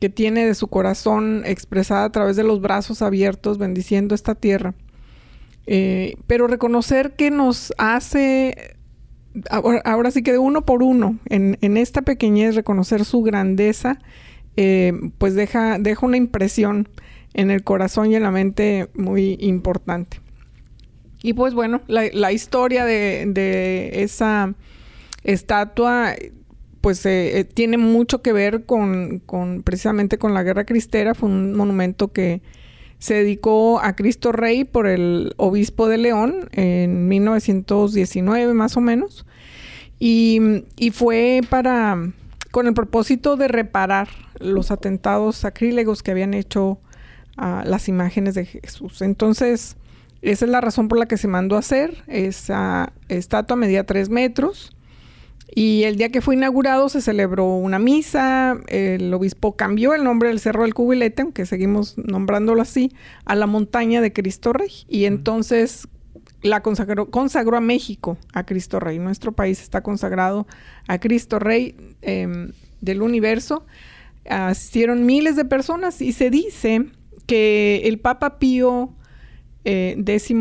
[0.00, 4.74] que tiene de su corazón expresada a través de los brazos abiertos, bendiciendo esta tierra.
[5.66, 8.76] Eh, pero reconocer que nos hace,
[9.50, 13.98] ahora, sí que de uno por uno, en, esta pequeñez, reconocer su grandeza,
[14.56, 16.88] eh, pues deja, deja una impresión
[17.34, 20.20] en el corazón y en la mente muy importante.
[21.22, 24.54] Y pues bueno, la, historia de, de, esa
[25.24, 26.14] estatua
[26.80, 29.22] pues eh, eh, tiene mucho que ver con,
[29.64, 31.14] precisamente con la guerra cristera.
[31.14, 32.42] Fue un monumento que
[32.98, 39.26] se dedicó a Cristo Rey por el obispo de León en 1919 más o menos.
[39.98, 40.62] Y,
[40.92, 42.12] fue para,
[42.50, 44.08] con el propósito de reparar
[44.38, 46.78] los atentados sacrílegos que habían hecho
[47.36, 49.02] las imágenes de Jesús.
[49.02, 49.76] Entonces,
[50.22, 52.04] esa es la razón por la que se mandó a hacer.
[52.06, 54.75] Esa estatua medía tres metros
[55.54, 60.28] y el día que fue inaugurado se celebró una misa, el obispo cambió el nombre
[60.28, 62.92] del Cerro del Cubilete, aunque seguimos nombrándolo así,
[63.24, 64.70] a la montaña de Cristo Rey.
[64.88, 65.88] Y entonces
[66.42, 68.98] la consagró, consagró a México a Cristo Rey.
[68.98, 70.46] Nuestro país está consagrado
[70.88, 73.64] a Cristo Rey em, del universo.
[74.28, 76.86] Asistieron miles de personas y se dice
[77.26, 78.92] que el Papa Pío
[79.64, 80.34] eh, X,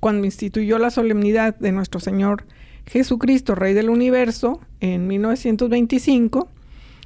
[0.00, 2.44] cuando instituyó la solemnidad de nuestro Señor
[2.90, 6.48] Jesucristo, Rey del Universo, en 1925,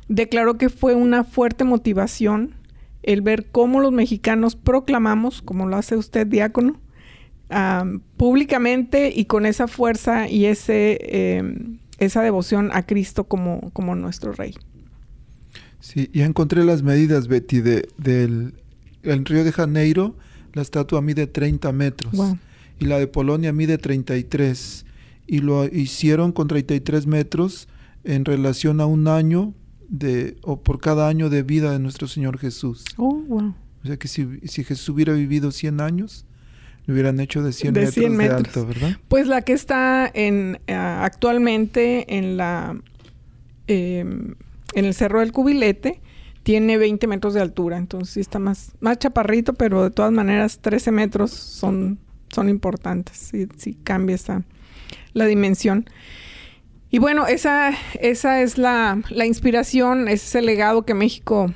[0.08, 2.54] declaró que fue una fuerte motivación
[3.02, 6.80] el ver cómo los mexicanos proclamamos, como lo hace usted, diácono,
[8.16, 10.98] públicamente y con esa fuerza y ese,
[11.36, 14.54] em, esa devoción a Cristo como, como nuestro Rey.
[15.80, 18.54] Sí, ya encontré las medidas, Betty, de, del
[19.02, 20.16] en Río de Janeiro,
[20.54, 22.14] la estatua mide 30 metros
[22.78, 24.83] y la de Polonia mide 33
[25.26, 27.68] y lo hicieron con 33 metros
[28.04, 29.54] en relación a un año
[29.88, 32.84] de, o por cada año de vida de nuestro Señor Jesús.
[32.96, 33.54] Oh, wow.
[33.82, 34.24] O sea que si,
[34.64, 36.26] Jesús hubiera vivido 100 años,
[36.86, 38.96] lo hubieran hecho de 100, metros, de alto, ¿verdad?
[39.08, 42.78] Pues la que está en eh, actualmente en la
[43.66, 44.34] em,
[44.74, 46.00] en el Cerro del Cubilete
[46.42, 50.58] tiene 20 metros de altura, entonces sí está más, más chaparrito, pero de todas maneras
[50.58, 54.44] 13 metros son, son importantes, si sí, cambia esa,
[55.14, 55.88] la dimensión.
[56.90, 61.52] Y bueno, esa, esa es la, la inspiración, ese es el legado que México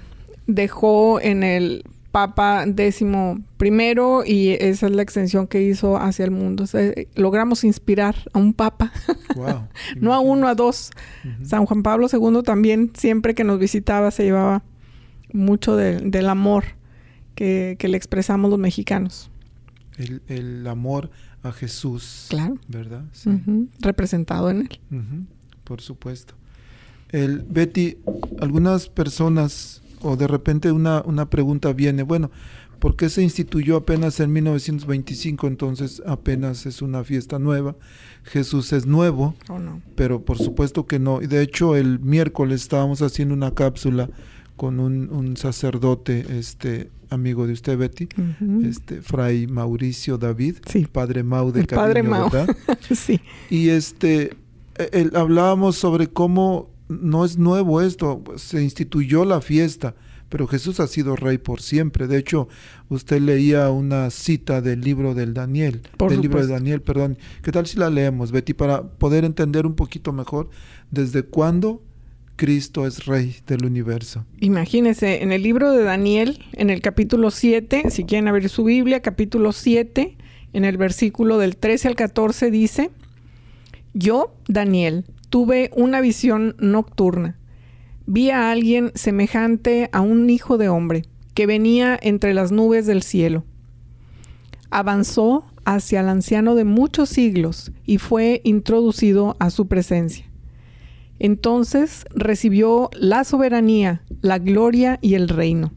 [0.46, 6.30] dejó en el Papa décimo primero y esa es la extensión que hizo hacia el
[6.30, 6.64] mundo.
[7.14, 8.92] logramos inspirar a un Papa,
[9.96, 10.90] no a uno, a dos.
[11.42, 14.64] San Juan Pablo II también, siempre que nos visitaba, se llevaba
[15.32, 16.64] mucho del amor
[17.34, 19.30] que, le expresamos los mexicanos.
[19.98, 21.10] El, el amor
[21.42, 22.26] a Jesús.
[22.28, 22.58] Claro.
[22.68, 23.04] ¿Verdad?
[23.80, 25.26] Representado en él.
[25.64, 26.34] Por supuesto.
[27.10, 27.98] El, Betty,
[28.40, 32.30] algunas personas, o de repente una, una pregunta viene, bueno,
[32.78, 35.46] ¿por qué se instituyó apenas en 1925?
[35.46, 37.76] Entonces apenas es una fiesta nueva.
[38.24, 39.80] Jesús es nuevo, oh, no.
[39.94, 41.22] pero por supuesto que no.
[41.22, 44.10] Y de hecho el miércoles estábamos haciendo una cápsula
[44.56, 48.08] con un, un sacerdote este, amigo de usted, Betty,
[48.64, 50.56] este, Fray Mauricio David,
[50.92, 52.30] padre Mau de padre Mau.
[52.30, 52.56] ¿verdad?
[52.94, 53.20] sí.
[53.50, 54.36] Y este,
[54.76, 59.94] e, hablábamos sobre cómo no es nuevo esto, se instituyó la fiesta,
[60.28, 62.06] pero Jesús ha sido rey por siempre.
[62.06, 62.48] De hecho,
[62.88, 67.18] usted leía una cita del libro del Daniel, del libro de Daniel, perdón.
[67.42, 70.50] ¿Qué tal si la leemos, Betty, para poder entender un poquito mejor
[70.90, 71.82] desde cuándo
[72.38, 74.24] Cristo es rey del universo?
[74.40, 79.02] Imagínese, en el libro de Daniel, en el capítulo 7, si quieren abrir su Biblia,
[79.02, 80.16] capítulo 7,
[80.52, 82.90] en el versículo del 13 al 14 dice,
[83.92, 87.36] yo, Daniel, tuve una visión nocturna.
[88.06, 91.02] Vi a alguien semejante a un hijo de hombre
[91.34, 93.44] que venía entre las nubes del cielo.
[94.70, 100.27] Avanzó hacia el anciano de muchos siglos y fue introducido a su presencia.
[101.18, 105.72] Entonces recibió la soberanía, la gloria y el reino.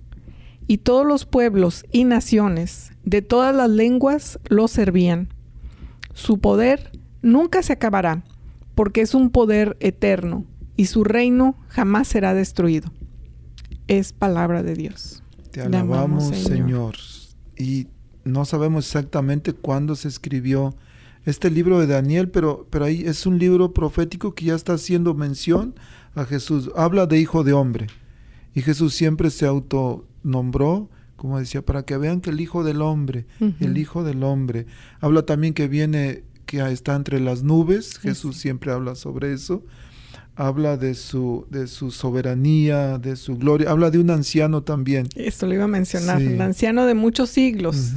[0.67, 5.29] Y todos los pueblos y naciones de todas las lenguas lo servían.
[6.13, 8.23] Su poder nunca se acabará,
[8.75, 12.91] porque es un poder eterno y su reino jamás será destruido.
[13.87, 15.21] Es palabra de Dios.
[15.51, 16.95] Te alabamos, Señor.
[17.57, 17.87] Y
[18.23, 20.75] no sabemos exactamente cuándo se escribió
[21.25, 25.13] este libro de Daniel, pero, pero ahí es un libro profético que ya está haciendo
[25.13, 25.75] mención
[26.15, 26.71] a Jesús.
[26.75, 27.87] Habla de hijo de hombre.
[28.53, 33.25] Y Jesús siempre se autonombró, como decía, para que vean que el hijo del hombre,
[33.59, 34.65] el hijo del hombre.
[34.99, 39.63] Habla también que viene que está entre las nubes, Jesús siempre habla sobre eso,
[40.35, 45.07] habla de su, de su soberanía, de su gloria, habla de un anciano también.
[45.15, 47.91] Esto lo iba a mencionar, un anciano de muchos siglos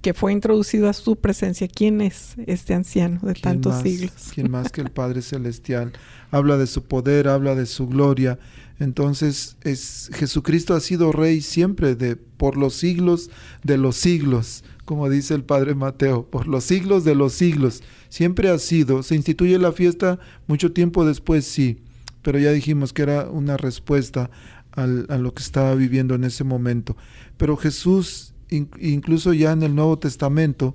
[0.00, 1.68] que fue introducido a su presencia.
[1.68, 4.12] ¿Quién es este anciano de tantos siglos?
[4.34, 5.92] ¿Quién más que el Padre Celestial?
[6.30, 8.38] Habla de su poder, habla de su gloria.
[8.78, 13.30] Entonces, es, Jesucristo ha sido rey siempre de por los siglos
[13.62, 17.80] de los siglos como dice el padre Mateo, por los siglos de los siglos.
[18.08, 19.04] Siempre ha sido.
[19.04, 20.18] Se instituye la fiesta
[20.48, 21.78] mucho tiempo después, sí,
[22.22, 24.32] pero ya dijimos que era una respuesta
[24.72, 26.96] a lo que estaba viviendo en ese momento.
[27.36, 30.74] Pero Jesús, incluso ya en el Nuevo Testamento,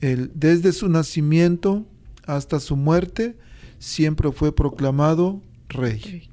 [0.00, 1.84] desde su nacimiento
[2.24, 3.34] hasta su muerte,
[3.80, 6.30] siempre fue proclamado rey.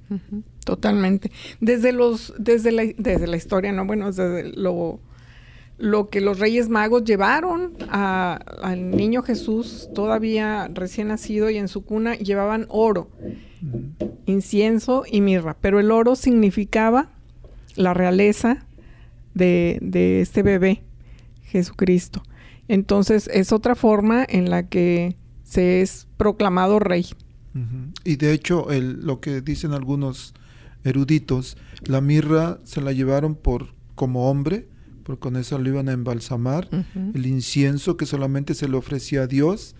[0.63, 1.31] Totalmente.
[1.59, 4.99] Desde los, desde la, desde la historia, no, bueno, desde lo
[5.83, 11.83] lo que los Reyes Magos llevaron al niño Jesús todavía recién nacido y en su
[11.83, 13.11] cuna llevaban oro,
[14.25, 17.09] incienso y mirra, pero el oro significaba
[17.75, 18.65] la realeza
[19.33, 20.83] de, este bebé,
[21.41, 22.23] Jesucristo.
[22.69, 27.07] Entonces es otra forma en la que se es proclamado rey.
[28.05, 30.33] Y de hecho, lo que dicen algunos
[30.85, 34.69] eruditos, la mirra se la llevaron por como hombre,
[35.03, 36.67] porque con eso lo iban a embalsamar,
[37.13, 39.75] el incienso que solamente se le ofrecía a Dios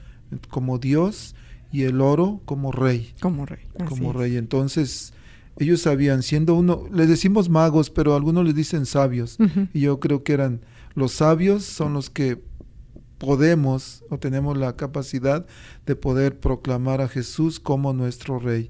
[0.50, 1.36] como Dios
[1.72, 3.14] y el oro como rey.
[3.20, 3.66] Como rey.
[3.88, 4.38] Como rey.
[4.38, 5.14] Entonces,
[5.58, 9.38] ellos sabían, siendo uno, les decimos magos, pero algunos les dicen sabios.
[9.74, 10.62] Y yo creo que eran
[10.96, 12.42] los sabios son los que
[13.18, 15.46] podemos o tenemos la capacidad
[15.86, 18.70] de poder proclamar a Jesús como nuestro rey.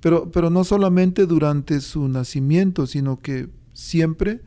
[0.00, 4.42] Pero, pero no solamente durante su nacimiento, sino que siempre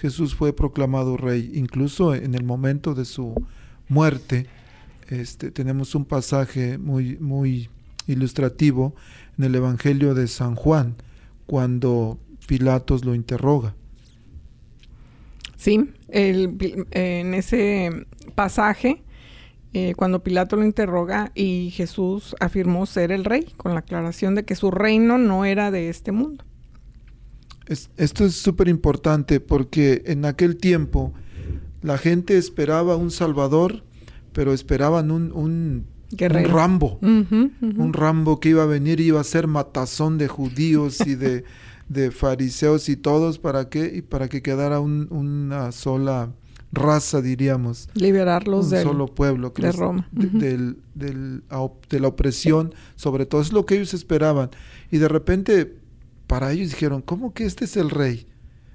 [0.00, 3.34] Jesús fue proclamado rey, incluso en el momento de su
[3.88, 4.46] muerte.
[5.08, 7.68] Este, tenemos un pasaje muy, muy
[8.06, 8.94] ilustrativo
[9.36, 10.96] en el Evangelio de San Juan,
[11.44, 13.74] cuando Pilatos lo interroga.
[15.56, 19.02] Sí, en ese pasaje,
[19.74, 24.46] eh, cuando Pilato lo interroga y Jesús afirmó ser el rey, con la aclaración de
[24.46, 26.44] que su reino no era de este mundo
[27.70, 31.12] esto es súper importante porque en aquel tiempo
[31.82, 33.84] la gente esperaba un Salvador,
[34.32, 35.86] pero esperaban un, un,
[36.18, 41.14] Rambo, un Rambo que iba a venir y iba a ser matazón de judíos y
[41.14, 41.44] de,
[42.10, 43.92] fariseos y todos, ¿para qué?
[43.94, 46.32] Y para que quedara una sola
[46.72, 47.88] raza, diríamos.
[47.94, 49.52] Liberarlos un solo pueblo.
[49.56, 50.08] de Roma.
[50.12, 53.40] del, de la opresión, sobre todo.
[53.40, 54.50] Es lo que ellos esperaban.
[54.90, 55.79] Y de repente
[56.30, 58.24] para ellos dijeron, ¿cómo que este es el rey?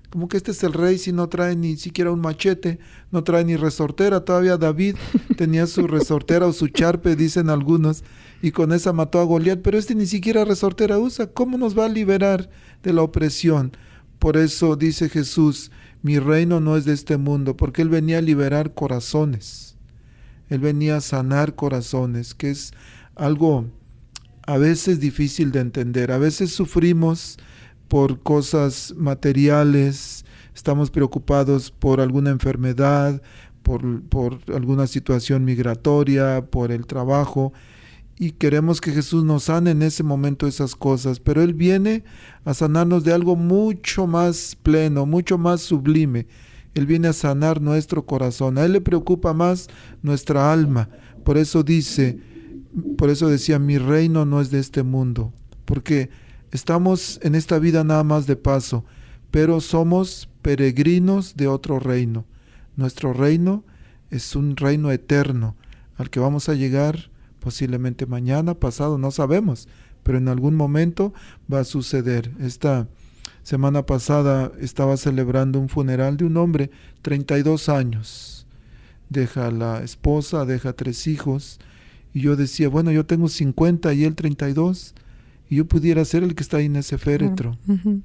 [0.09, 2.79] ¿Cómo que este es el rey si no trae ni siquiera un machete,
[3.11, 4.25] no trae ni resortera?
[4.25, 4.97] Todavía David
[5.37, 8.03] tenía su resortera o su charpe, dicen algunos,
[8.41, 11.27] y con esa mató a Goliat, pero este ni siquiera resortera usa.
[11.27, 12.49] ¿Cómo nos va a liberar
[12.83, 13.71] de la opresión?
[14.19, 18.21] Por eso dice Jesús, mi reino no es de este mundo, porque Él venía a
[18.21, 19.77] liberar corazones.
[20.49, 22.73] Él venía a sanar corazones, que es
[23.15, 23.63] algo
[24.45, 26.11] a veces difícil de entender.
[26.11, 27.37] A veces sufrimos
[27.87, 33.21] por cosas materiales, estamos preocupados por alguna enfermedad,
[33.63, 37.51] por, alguna situación migratoria, por el trabajo,
[38.17, 42.05] y queremos que Jesús nos sane en ese momento esas cosas, pero Él viene
[42.45, 46.27] a sanarnos de algo mucho más pleno, mucho más sublime.
[46.75, 48.57] Él viene a sanar nuestro corazón.
[48.57, 49.67] A Él le preocupa más
[50.01, 50.89] nuestra alma.
[51.25, 52.19] Por eso dice,
[52.97, 55.33] por eso decía, mi reino no es de este mundo,
[55.65, 56.09] porque
[56.51, 58.85] estamos en esta vida nada más de paso,
[59.31, 62.25] pero somos peregrinos de otro reino.
[62.75, 63.63] Nuestro reino
[64.09, 65.55] es un reino eterno
[65.97, 67.09] al que vamos a llegar
[67.39, 69.67] posiblemente mañana, pasado, no sabemos,
[70.03, 71.13] pero en algún momento
[71.51, 72.31] va a suceder.
[72.39, 72.87] Esta
[73.43, 76.71] semana pasada estaba celebrando un funeral de un hombre,
[77.03, 78.47] 32 años.
[79.09, 81.59] Deja la esposa, deja tres hijos.
[82.15, 84.95] Y yo decía, bueno, yo tengo 50 y él 32
[85.49, 87.57] y yo pudiera ser el que está ahí en ese féretro.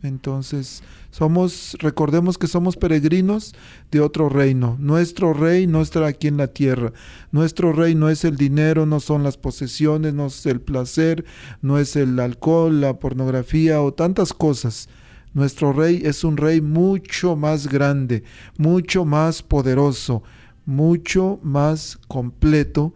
[0.03, 0.83] Entonces,
[1.13, 3.55] somos, recordemos que somos peregrinos
[3.93, 4.77] de otro reino.
[4.81, 6.93] Nuestro rey no está aquí en la tierra.
[7.31, 11.25] Nuestro rey no es el dinero, no son las posesiones, no es el placer,
[11.63, 14.89] no es el alcohol, la pornografía o tantas cosas.
[15.35, 18.25] Nuestro rey es un rey mucho más grande,
[18.59, 20.25] mucho más poderoso,
[20.67, 22.93] mucho más completo,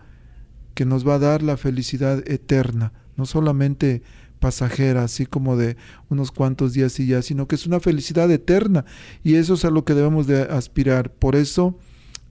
[0.75, 2.93] que nos va a dar la felicidad eterna.
[3.17, 4.03] No solamente
[4.41, 5.77] pasajera, así como de
[6.11, 8.85] unos cuantos días y ya, sino que es una felicidad eterna
[9.23, 11.11] y eso es a lo que debemos de aspirar.
[11.11, 11.79] Por eso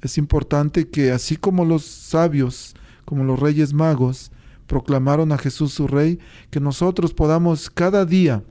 [0.01, 2.75] es importante que así como los sabios,
[3.05, 4.31] como los reyes magos,
[4.67, 6.19] proclamaron a Jesús su rey,
[6.51, 8.43] que nosotros podamos cada día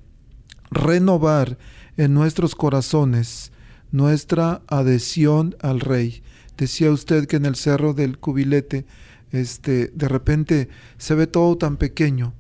[0.71, 1.59] renovar
[1.97, 3.53] en nuestros corazones
[3.91, 6.23] nuestra adhesión al rey.
[6.57, 8.87] Decía usted que en el cerro del cubilete,
[9.33, 10.69] este, de repente
[10.99, 12.35] se ve todo tan pequeño,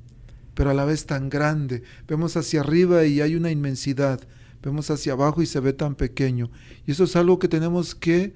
[0.54, 1.82] pero a la vez tan grande.
[2.06, 4.20] Vemos hacia arriba y hay una inmensidad.
[4.62, 6.50] Vemos hacia abajo y se ve tan pequeño.
[6.86, 8.34] Y eso es algo que tenemos que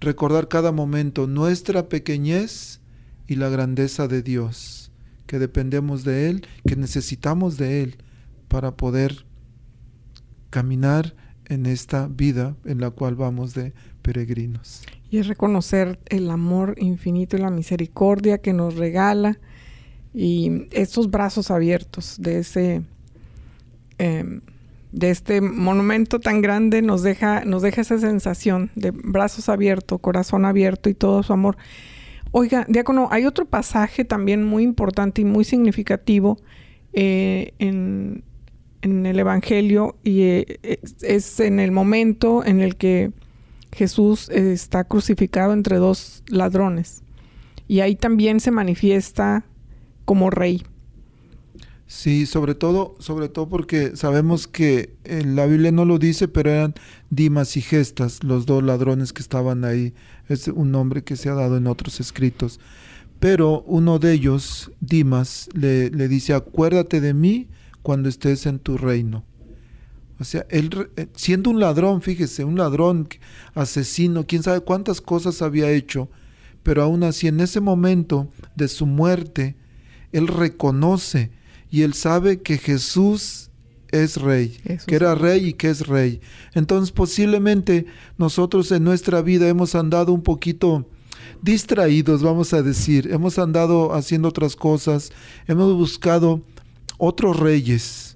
[0.00, 2.80] recordar cada momento, nuestra pequeñez
[3.28, 4.90] y la grandeza de Dios,
[5.26, 7.96] que dependemos de Él, que necesitamos de Él
[8.48, 9.24] para poder
[10.50, 11.14] caminar
[11.46, 13.72] en esta vida en la cual vamos de
[14.02, 14.82] peregrinos.
[15.12, 19.38] Y es reconocer el amor infinito y la misericordia que nos regala
[20.14, 22.82] y estos brazos abiertos de ese
[23.98, 24.40] em,
[24.90, 30.46] de este monumento tan grande nos deja nos deja esa sensación de brazos abiertos corazón
[30.46, 31.58] abierto y todo su amor.
[32.30, 36.38] Oiga diácono hay otro pasaje también muy importante y muy significativo
[36.94, 38.24] eh, en,
[38.80, 43.12] en, el evangelio y eh, es en el momento en el que
[43.72, 47.02] Jesús está crucificado entre dos ladrones
[47.68, 49.44] y ahí también se manifiesta
[50.04, 50.62] como rey.
[51.86, 56.50] Sí, sobre todo, sobre todo porque sabemos que en la Biblia no lo dice, pero
[56.50, 56.74] eran
[57.10, 59.92] Dimas y Gestas, los dos ladrones que estaban ahí.
[60.28, 62.60] Es un nombre que se ha dado en otros escritos.
[63.20, 67.48] Pero uno de ellos, Dimas, le, le dice, acuérdate de mí
[67.82, 69.24] cuando estés en tu reino.
[70.18, 73.08] O sea, él eh, siendo un ladrón, fíjese, un ladrón,
[73.54, 76.08] asesino, quién sabe cuántas cosas había hecho,
[76.62, 79.56] pero aún así en ese momento de su muerte,
[80.12, 81.30] él reconoce
[81.70, 83.50] y él sabe que Jesús
[83.90, 86.20] es rey, que era rey y que es rey.
[86.54, 87.86] Entonces posiblemente
[88.16, 90.86] nosotros en nuestra vida hemos andado un poquito
[91.42, 95.12] distraídos, vamos a decir, hemos andado haciendo otras cosas,
[95.46, 96.40] hemos buscado
[96.98, 98.11] otros reyes,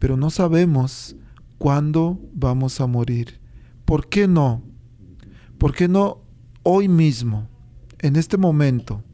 [0.00, 1.14] pero no sabemos
[1.58, 3.38] cuándo vamos a morir.
[3.84, 4.64] ¿Por qué no?
[5.58, 6.22] ¿Por qué no
[6.64, 7.48] hoy mismo,
[8.00, 9.04] en este momento,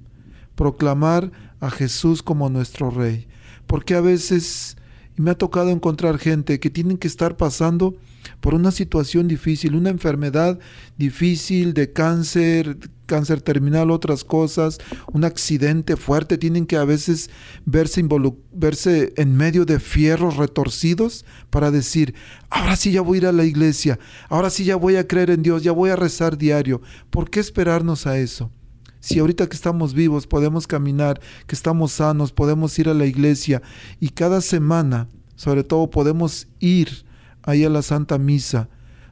[0.55, 1.31] proclamar
[1.61, 3.29] a Jesús como nuestro Rey.
[3.67, 4.77] Porque a veces,
[5.17, 7.97] me ha tocado encontrar gente que tienen que estar pasando
[8.41, 10.59] por una situación difícil, una enfermedad
[10.97, 14.79] difícil de cáncer, cáncer terminal, otras cosas,
[15.13, 17.31] un accidente fuerte, tienen que a veces
[17.65, 18.05] verse,
[18.53, 22.15] verse en medio de fierros retorcidos para decir,
[22.51, 23.99] ahora sí ya voy a ir a la iglesia,
[24.29, 26.83] ahora sí ya voy a creer en Dios, ya voy a rezar diario.
[27.11, 28.51] ¿Por qué esperarnos a eso?
[29.01, 33.63] Si ahorita que estamos vivos podemos caminar, que estamos sanos, podemos ir a la iglesia
[34.01, 37.07] y cada semana, sobre todo, podemos ir
[37.43, 38.69] ahí a la Santa Misa,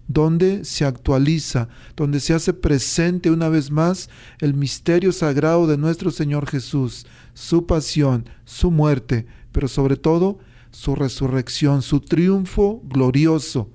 [0.09, 6.11] donde se actualiza, donde se hace presente una vez más el misterio sagrado de nuestro
[6.11, 10.39] Señor Jesús, su pasión, su muerte, pero sobre todo
[10.71, 13.71] su resurrección, su triunfo glorioso,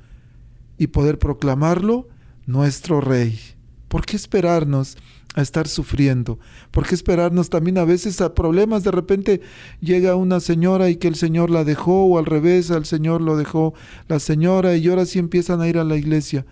[0.78, 2.08] y poder proclamarlo
[2.46, 3.40] nuestro Rey.
[3.90, 4.98] ¿Por qué esperarnos
[5.36, 6.40] a estar sufriendo.
[6.72, 8.84] ¿Por qué esperarnos también a veces a problemas?
[8.84, 9.42] De repente
[9.80, 13.38] llega una señora y que el Señor la dejó o al revés, al Señor lo
[13.38, 13.74] dejó
[14.08, 16.46] la señora y ahora sí empiezan a ir a la iglesia.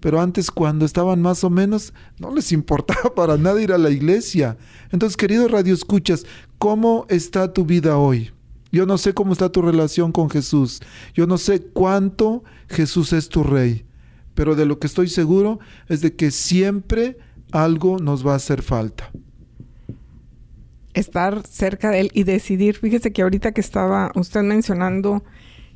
[0.00, 3.90] Pero antes cuando estaban más o menos no les importaba para nada ir a la
[3.90, 4.56] iglesia.
[4.92, 6.24] Entonces, queridos Radio Escuchas,
[6.58, 8.30] ¿cómo está tu vida hoy?
[8.72, 10.80] Yo no sé cómo está tu relación con Jesús.
[11.14, 13.84] Yo no sé cuánto Jesús es tu rey.
[14.34, 17.16] Pero de lo que estoy seguro es de que siempre
[17.52, 19.10] algo nos va a hacer falta.
[20.94, 22.76] Estar cerca de Él y decidir.
[22.76, 25.22] Fíjese que ahorita que estaba usted mencionando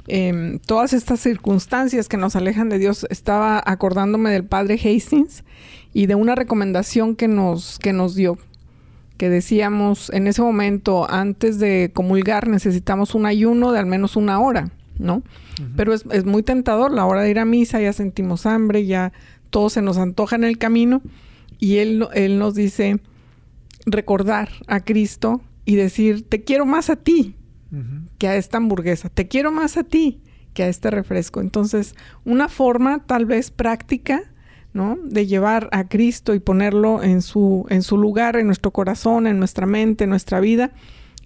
[0.09, 5.45] em, todas estas circunstancias que nos alejan de Dios, estaba acordándome del padre Hastings
[5.93, 8.39] y de una recomendación que nos, que nos dio
[9.21, 14.41] que decíamos en ese momento, antes de comulgar, necesitamos un ayuno de al menos una
[14.41, 15.23] hora, ¿no?
[15.77, 19.13] Pero es, es, muy tentador la hora de ir a misa, ya sentimos hambre, ya
[19.51, 21.03] todo se nos antoja en el camino.
[21.61, 23.01] Y él, él nos dice
[23.87, 27.37] recordar a Cristo y decir, te quiero más a ti
[28.19, 30.21] que a esta hamburguesa, te quiero más a ti
[30.55, 31.41] que a este refresco.
[31.41, 31.95] Entonces,
[32.25, 34.31] una forma tal vez práctica
[34.73, 34.99] ¿no?
[35.03, 39.39] De llevar a Cristo y ponerlo en su, en su lugar, en nuestro corazón, en
[39.39, 40.73] nuestra mente, en nuestra vida,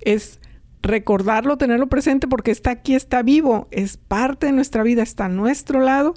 [0.01, 0.41] es
[0.83, 5.29] recordarlo, tenerlo presente porque está aquí, está vivo, es parte de nuestra vida, está a
[5.29, 6.15] nuestro lado.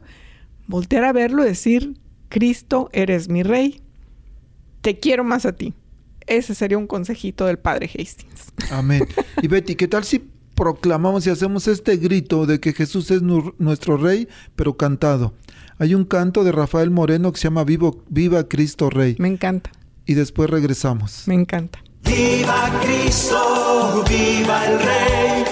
[0.68, 2.00] Voltear a verlo y decir,
[2.30, 3.82] Cristo, eres mi rey,
[4.88, 5.74] te quiero más a ti.
[6.28, 8.54] Ese sería un consejito del Padre Hastings.
[8.72, 9.06] Amén.
[9.42, 10.24] Y Betty, ¿qué tal si
[10.56, 15.34] proclamamos y hacemos este grito de que Jesús es nuestro rey, pero cantado?
[15.78, 19.18] Hay un canto de Rafael Moreno que se llama Vivo, Viva Cristo Rey.
[19.20, 19.72] Me encanta.
[20.06, 21.24] Y después regresamos.
[21.28, 21.80] Me encanta.
[22.06, 25.44] Viva Cristo, viva el Rey,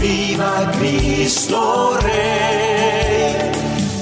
[0.00, 3.52] viva Cristo Rey.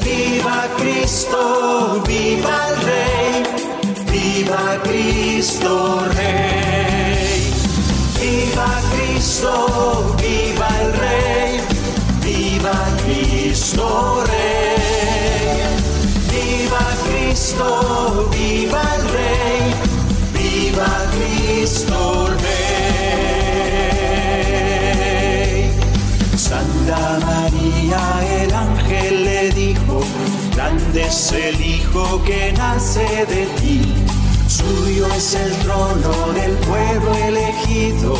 [0.02, 3.11] Viva Cristo, viva el Rey,
[4.22, 7.52] viva Cristo Rey.
[8.20, 11.60] Viva Cristo, viva el Rey,
[12.22, 14.62] viva Cristo Rey.
[17.32, 19.62] Cristo, viva el Rey,
[20.34, 21.98] viva Cristo
[22.42, 22.92] Rey.
[26.36, 28.02] Santa María,
[28.42, 30.02] el ángel le dijo,
[30.54, 34.01] grande es el Hijo que nace de ti.
[34.62, 38.16] Suyo es el trono del pueblo elegido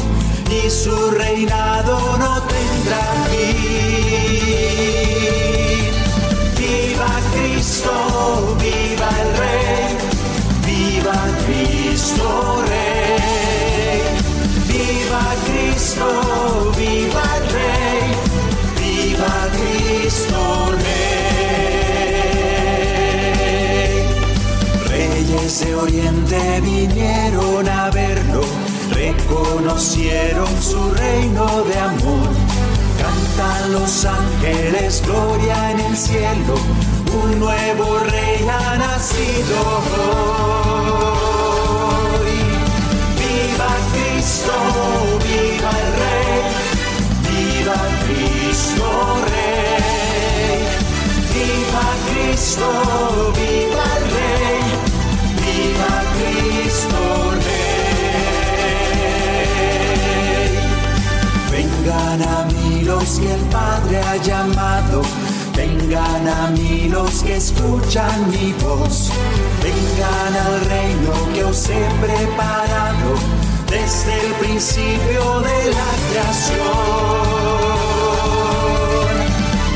[0.51, 3.93] y su reinado no tendrá fin.
[6.59, 7.93] Viva Cristo,
[8.61, 9.91] viva el Rey,
[10.67, 12.29] viva Cristo
[12.67, 14.03] Rey,
[14.67, 16.07] viva Cristo,
[16.77, 18.07] viva el Rey,
[25.63, 28.43] Reyes de Oriente vinieron a verlo,
[28.91, 32.29] reconocieron su reino de amor
[33.03, 36.55] Cantan los ángeles, gloria en el cielo,
[37.25, 39.83] un nuevo rey ha nacido.
[43.19, 44.53] Viva Cristo,
[45.27, 46.43] viva el rey,
[47.29, 48.87] viva Cristo
[49.33, 50.63] rey.
[51.35, 52.67] Viva Cristo,
[53.35, 54.62] viva el rey,
[61.83, 62.47] Vengan a
[62.85, 65.03] los que el Padre ha llamado,
[65.57, 69.11] vengan a mí los que escuchan mi voz,
[69.61, 73.15] vengan al reino que os he preparado
[73.69, 76.63] desde el principio de la creación.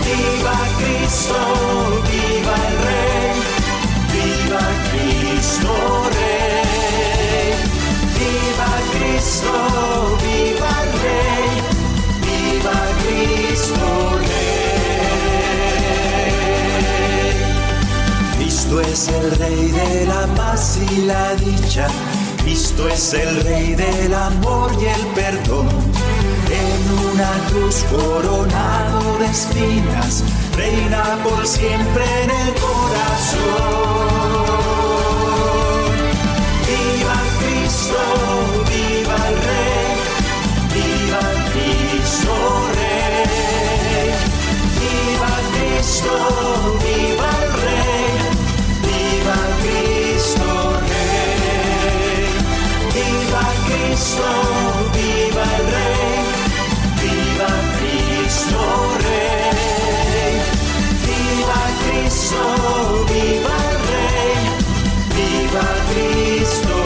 [0.07, 1.39] Viva Cristo,
[2.09, 3.35] viva el Rey,
[4.15, 5.73] viva Cristo
[6.15, 6.46] Rey,
[18.97, 21.87] es el Rey de la paz y la dicha.
[22.39, 25.69] Cristo es el Rey del amor y el perdón.
[26.65, 26.81] En
[27.13, 30.25] una cruz coronado de espinas,
[30.57, 33.37] reina por siempre en el corazón.
[36.67, 38.01] Viva Cristo,
[38.71, 39.93] viva el Rey,
[40.77, 42.35] viva Cristo
[42.79, 42.97] Rey.
[44.81, 46.36] Viva Cristo,
[53.97, 54.29] Cristo,
[54.93, 56.21] viva el Rey,
[57.01, 58.61] viva Cristo
[58.99, 60.37] Rey.
[61.07, 62.43] Viva Cristo,
[63.09, 64.37] viva el Rey,
[65.17, 66.77] viva Cristo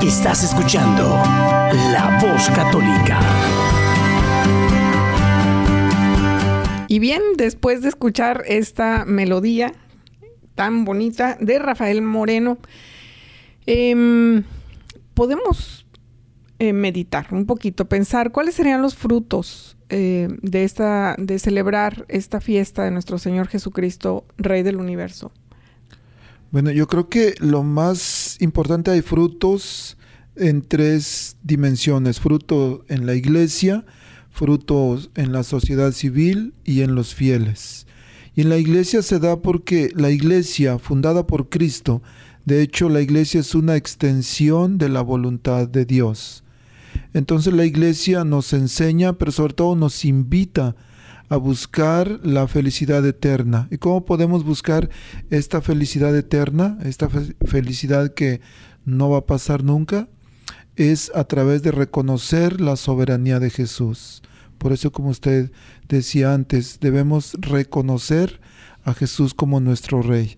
[0.00, 0.06] Rey.
[0.06, 1.04] Estás escuchando
[1.90, 3.18] La Voz Católica.
[6.86, 9.72] Y bien, después de escuchar esta melodía
[10.54, 12.58] tan bonita de Rafael Moreno,
[13.66, 14.44] Em,
[15.14, 15.86] podemos
[16.58, 22.40] eh, meditar un poquito, pensar cuáles serían los frutos eh, de esta, de celebrar esta
[22.40, 25.32] fiesta de nuestro Señor Jesucristo, Rey del Universo.
[26.50, 29.96] Bueno, yo creo que lo más importante hay frutos
[30.36, 33.84] en tres dimensiones, fruto en la iglesia,
[34.30, 37.83] frutos en la sociedad civil y en los fieles.
[38.34, 42.02] Y en la iglesia se da porque la iglesia, fundada por Cristo,
[42.44, 46.42] de hecho la iglesia es una extensión de la voluntad de Dios.
[47.12, 50.74] Entonces la iglesia nos enseña, pero sobre todo nos invita
[51.28, 53.68] a buscar la felicidad eterna.
[53.70, 54.90] ¿Y cómo podemos buscar
[55.30, 58.40] esta felicidad eterna, esta felicidad que
[58.84, 60.08] no va a pasar nunca?
[60.76, 64.22] Es a través de reconocer la soberanía de Jesús.
[64.58, 65.50] Por eso, como usted
[65.88, 68.40] decía antes, debemos reconocer
[68.84, 70.36] a Jesús como nuestro Rey.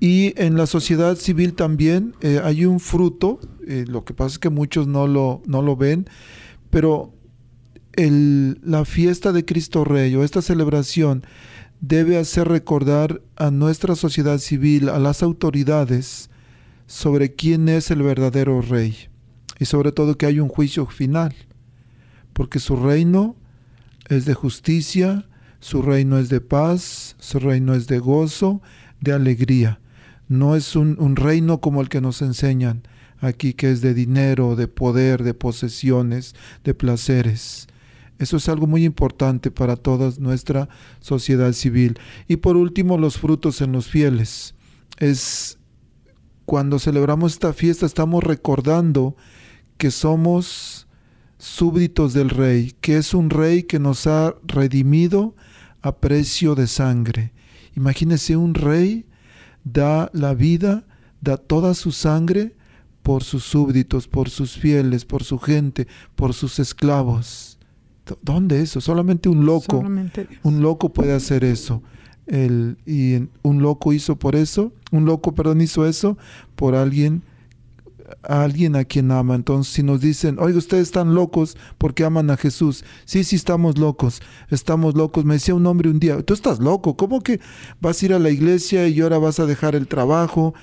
[0.00, 4.38] Y en la sociedad civil también eh, hay un fruto, eh, lo que pasa es
[4.38, 6.06] que muchos no lo, no lo ven,
[6.70, 7.14] pero
[7.92, 11.24] el, la fiesta de Cristo Rey o esta celebración
[11.80, 16.30] debe hacer recordar a nuestra sociedad civil, a las autoridades,
[16.86, 18.96] sobre quién es el verdadero Rey
[19.58, 21.34] y sobre todo que hay un juicio final,
[22.32, 23.36] porque su reino
[24.08, 25.26] es de justicia,
[25.60, 28.60] su reino es de paz, su reino es de gozo,
[29.00, 29.80] de alegría.
[30.28, 32.82] No es un, reino como el que nos enseñan
[33.20, 36.34] aquí, que es de dinero, de poder, de posesiones,
[36.64, 37.66] de placeres.
[38.18, 40.68] Eso es algo muy importante para toda nuestra
[41.00, 41.98] sociedad civil.
[42.28, 44.54] Y por último, los frutos en los fieles.
[44.98, 45.58] Es
[46.44, 49.16] cuando celebramos esta fiesta, estamos recordando
[49.78, 50.86] que somos
[51.38, 55.34] súbditos del Rey, que es un Rey que nos ha redimido
[55.82, 57.32] a precio de sangre.
[57.76, 59.06] Imagínese un Rey
[59.64, 60.84] da la vida,
[61.20, 62.54] da toda su sangre
[63.02, 67.58] por sus súbditos, por sus fieles, por su gente, por sus esclavos.
[68.22, 68.80] ¿Dónde eso?
[68.80, 69.82] Solamente un loco.
[70.42, 71.82] un loco puede hacer eso.
[72.26, 76.16] El, y un loco hizo por eso, un loco, perdón, hizo eso
[76.54, 77.22] por alguien
[78.22, 79.34] a alguien a quien ama.
[79.34, 82.84] Entonces, si nos dicen, oiga, ustedes están locos porque aman a Jesús.
[83.04, 85.24] Sí, sí, estamos locos, estamos locos.
[85.24, 87.40] Me decía un hombre un día, tú estás loco, ¿cómo que
[87.80, 90.54] vas a ir a la iglesia y ahora vas a dejar el trabajo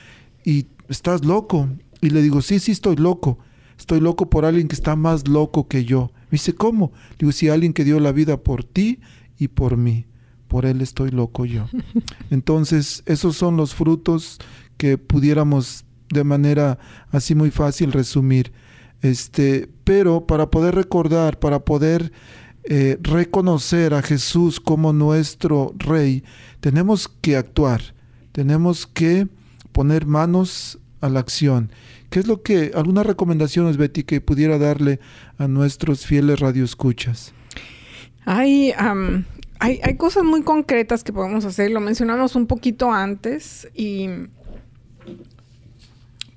[0.44, 1.70] y estás loco?
[2.02, 3.40] Y le digo, sí, sí, estoy loco.
[3.78, 6.12] Estoy loco por alguien que está más loco que yo.
[6.26, 6.92] Me dice, ¿cómo?
[7.12, 9.00] Le digo, sí, alguien que dio la vida por ti
[9.38, 10.06] y por mí.
[10.48, 11.68] Por él estoy loco yo.
[12.30, 14.40] Entonces, esos son los frutos
[14.78, 16.78] que pudiéramos de manera
[17.12, 18.52] así muy fácil resumir.
[19.02, 22.12] Este, pero para poder recordar, para poder
[22.64, 26.24] eh, reconocer a Jesús como nuestro Rey,
[26.60, 27.82] tenemos que actuar,
[28.32, 29.28] tenemos que
[29.72, 31.72] poner manos a la acción.
[32.12, 35.00] ¿Qué es lo que, algunas recomendaciones, Betty, que pudiera darle
[35.38, 37.34] a nuestros fieles radioescuchas?
[38.26, 38.74] Hay,
[39.60, 44.08] hay, hay cosas muy concretas que podemos hacer, lo mencionamos un poquito antes y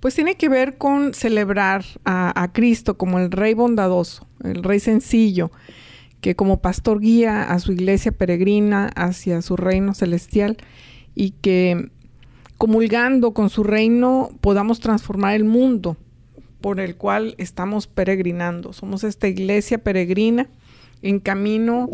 [0.04, 5.50] pues tiene que ver con celebrar a, Cristo como el Rey bondadoso, el Rey sencillo,
[6.20, 10.58] que como pastor guía a su iglesia peregrina hacia su reino celestial
[11.14, 11.90] y que
[12.58, 15.96] comulgando con su reino podamos transformar el mundo
[16.60, 18.74] por el cual estamos peregrinando.
[18.74, 20.50] Somos esta iglesia peregrina
[21.00, 21.88] en camino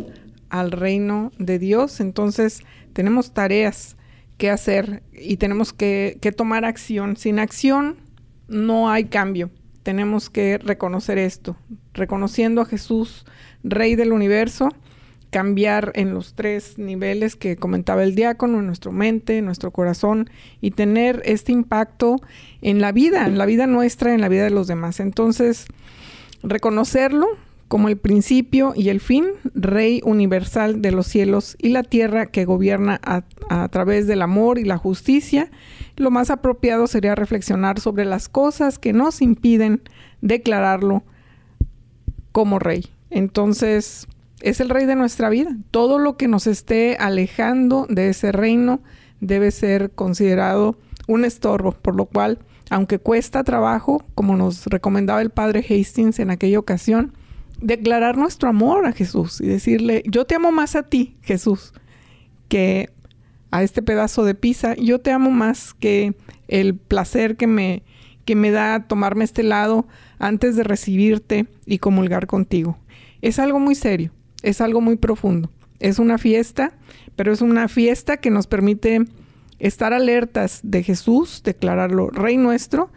[0.49, 3.97] al reino de Dios, entonces tenemos tareas
[4.41, 7.19] que hacer y tenemos que, tomar acción.
[7.19, 7.99] Sin acción
[8.49, 9.51] no hay cambio.
[9.83, 11.57] Tenemos que reconocer esto,
[11.93, 13.27] reconociendo a Jesús,
[13.63, 14.71] Rey del universo,
[15.29, 20.31] cambiar en los tres niveles que comentaba el diácono, en nuestra mente, en nuestro corazón,
[20.63, 22.17] y tener este impacto
[22.63, 25.01] en la vida, en la vida nuestra, en la vida de los demás.
[25.01, 25.67] Entonces,
[26.43, 27.27] reconocerlo,
[27.71, 32.45] como el principio y el fin, Rey universal de los cielos y la tierra que
[32.45, 35.53] gobierna a, través del amor y la justicia,
[35.95, 39.83] lo más apropiado sería reflexionar sobre las cosas que nos impiden
[40.21, 41.05] declararlo
[42.33, 42.87] como Rey.
[43.09, 44.09] Entonces,
[44.41, 45.57] es el Rey de nuestra vida.
[45.71, 48.81] Todo lo que nos esté alejando de ese reino
[49.21, 55.31] debe ser considerado un estorbo, por lo cual, aunque cuesta trabajo, como nos recomendaba el
[55.31, 57.13] padre Hastings en aquella ocasión,
[57.61, 61.73] declarar nuestro amor a Jesús y decirle, yo te amo más a ti, Jesús,
[62.49, 62.91] que
[63.51, 66.15] a este pedazo de pizza, yo te amo más que
[66.49, 67.83] el placer que me,
[68.25, 69.87] que me da tomarme este lado
[70.19, 72.79] antes de recibirte y comulgar contigo.
[73.23, 75.51] Es algo muy serio, es algo muy profundo.
[75.81, 76.73] Es una fiesta,
[77.17, 79.05] pero es una fiesta que nos permite
[79.59, 82.91] estar alertas de Jesús, declararlo Rey nuestro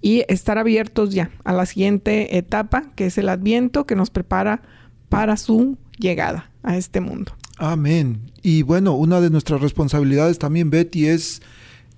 [0.00, 4.62] y estar abiertos ya a la siguiente etapa, que es el adviento, que nos prepara
[5.08, 7.32] para su llegada a este mundo.
[7.58, 8.30] Amén.
[8.42, 11.42] Y bueno, una de nuestras responsabilidades también, Betty, es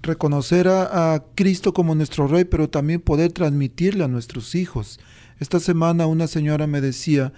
[0.03, 4.99] reconocer a, Cristo como nuestro Rey, pero también poder transmitirle a nuestros hijos.
[5.39, 7.33] Esta semana una señora me decía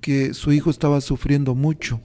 [0.00, 2.00] que su hijo estaba sufriendo mucho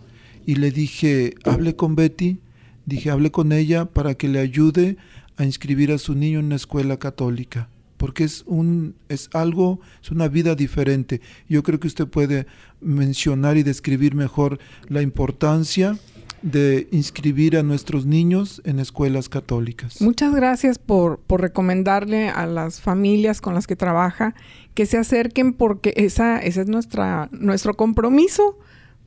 [0.46, 2.40] y le dije, hable con Betty,
[2.86, 4.98] dije, hable con ella para que le ayude
[5.38, 7.70] a inscribir a su niño en una escuela católica
[8.02, 11.22] porque es un es algo, es una vida diferente.
[11.48, 12.48] Yo creo que usted puede
[12.82, 14.58] mencionar y describir mejor
[14.90, 16.00] la importancia
[16.42, 20.02] de inscribir a nuestros niños en escuelas católicas.
[20.02, 24.34] Muchas gracias por, por recomendarle a las familias con las que trabaja
[24.74, 28.58] que se acerquen porque esa, ese es nuestra, nuestro compromiso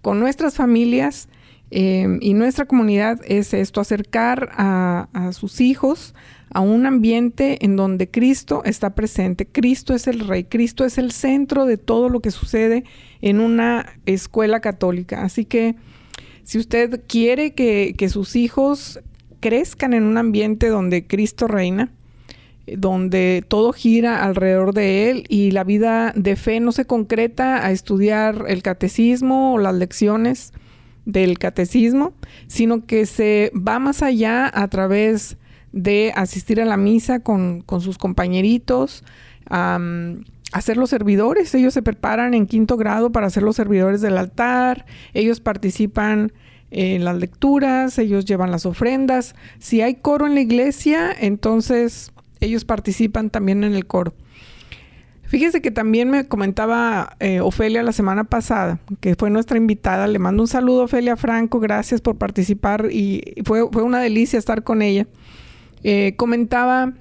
[0.02, 1.28] con nuestras familias
[1.72, 6.14] eh, y nuestra comunidad es esto, acercar a, a sus hijos
[6.54, 9.46] a un ambiente en donde Cristo está presente.
[9.46, 12.84] Cristo es el Rey, Cristo es el centro de todo lo que sucede
[13.20, 15.22] en una escuela católica.
[15.22, 15.74] Así que
[16.44, 19.00] si usted quiere que, sus hijos
[19.40, 21.90] crezcan en un ambiente donde Cristo reina,
[22.66, 27.72] donde todo gira alrededor de él y la vida de fe no se concreta a
[27.72, 30.52] estudiar el catecismo o las lecciones
[31.04, 32.14] del catecismo,
[32.46, 35.36] sino que se va más allá a través
[35.74, 39.02] de asistir a la misa con, sus compañeritos,
[39.50, 41.52] a ser los servidores.
[41.54, 46.32] Ellos se preparan en quinto grado para ser los servidores del altar, ellos participan
[46.70, 49.34] en las lecturas, ellos llevan las ofrendas.
[49.58, 54.14] Si hay coro en la iglesia, entonces ellos participan también en el coro.
[55.24, 60.06] Fíjese que también me comentaba eh, Ofelia la semana pasada, que fue nuestra invitada.
[60.06, 61.58] Le mando un saludo, Ofelia Franco.
[61.58, 65.08] Gracias por participar y fue, fue una delicia estar con ella.
[65.84, 66.94] Eh, comentaba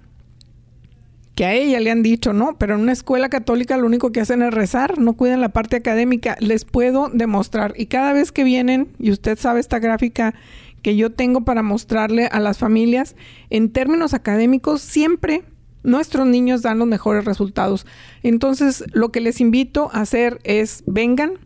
[1.35, 4.21] que a ella le han dicho, no, pero en una escuela católica lo único que
[4.21, 6.35] hacen es rezar, no cuidan la parte académica.
[6.39, 7.73] Les puedo demostrar.
[7.75, 10.35] Y cada vez que vienen, y usted sabe esta gráfica
[10.83, 13.15] que yo tengo para mostrarle a las familias,
[13.49, 15.43] en términos académicos, siempre
[15.81, 17.85] nuestros niños dan los mejores resultados.
[18.21, 21.39] Entonces, lo que les invito a hacer es vengan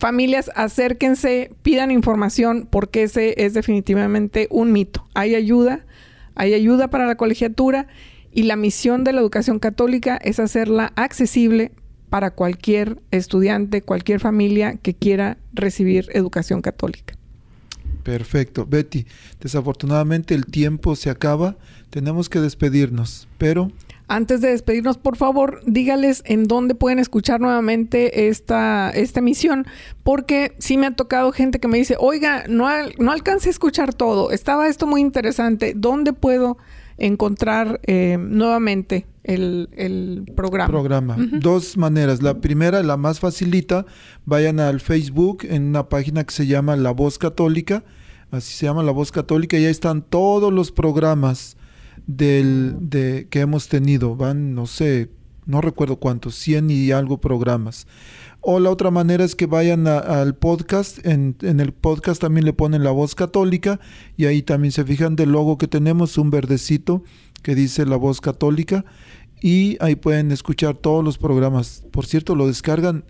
[0.00, 5.06] Familias, acérquense, pidan información porque ese es definitivamente un mito.
[5.12, 5.84] Hay ayuda,
[6.34, 7.86] hay ayuda para la colegiatura
[8.32, 11.72] y la misión de la educación católica es hacerla accesible
[12.08, 17.14] para cualquier estudiante, cualquier familia que quiera recibir educación católica.
[18.02, 18.64] Perfecto.
[18.64, 19.04] Betty,
[19.38, 21.58] desafortunadamente el tiempo se acaba.
[21.90, 23.70] Tenemos que despedirnos, pero...
[24.10, 29.66] Antes de despedirnos, por favor, dígales en dónde pueden escuchar nuevamente esta, esta emisión,
[30.02, 32.66] porque sí me ha tocado gente que me dice, oiga, no,
[32.98, 36.58] no alcancé a escuchar todo, estaba esto muy interesante, ¿dónde puedo
[36.98, 40.68] encontrar eh, nuevamente el, programa?
[40.68, 41.16] Programa.
[41.38, 42.20] Dos maneras.
[42.20, 43.86] La primera, la más facilita,
[44.24, 47.84] vayan al Facebook en una página que se llama La Voz Católica,
[48.32, 51.56] así se llama La Voz Católica, y ahí están todos los programas
[52.16, 54.16] del, de, que hemos tenido.
[54.16, 55.10] Van, no sé,
[55.46, 57.86] no recuerdo cuántos, 100 y algo programas.
[58.40, 61.04] O la otra manera es que vayan al podcast.
[61.04, 63.80] En, en, el podcast también le ponen la voz católica
[64.16, 67.02] y ahí también se fijan del logo que tenemos, un verdecito
[67.42, 68.84] que dice la voz católica
[69.40, 71.84] y ahí pueden escuchar todos los programas.
[71.90, 73.04] Por cierto, lo descargan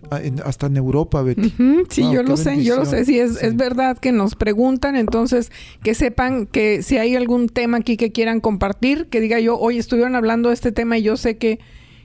[0.45, 1.53] hasta en Europa, Betty.
[1.89, 3.05] Sí, yo lo sé, yo lo sé.
[3.05, 5.51] Sí, es, es verdad que nos preguntan, entonces
[5.83, 9.77] que sepan que si hay algún tema aquí que quieran compartir, que diga yo, hoy
[9.77, 11.59] estuvieron hablando de este tema y yo sé que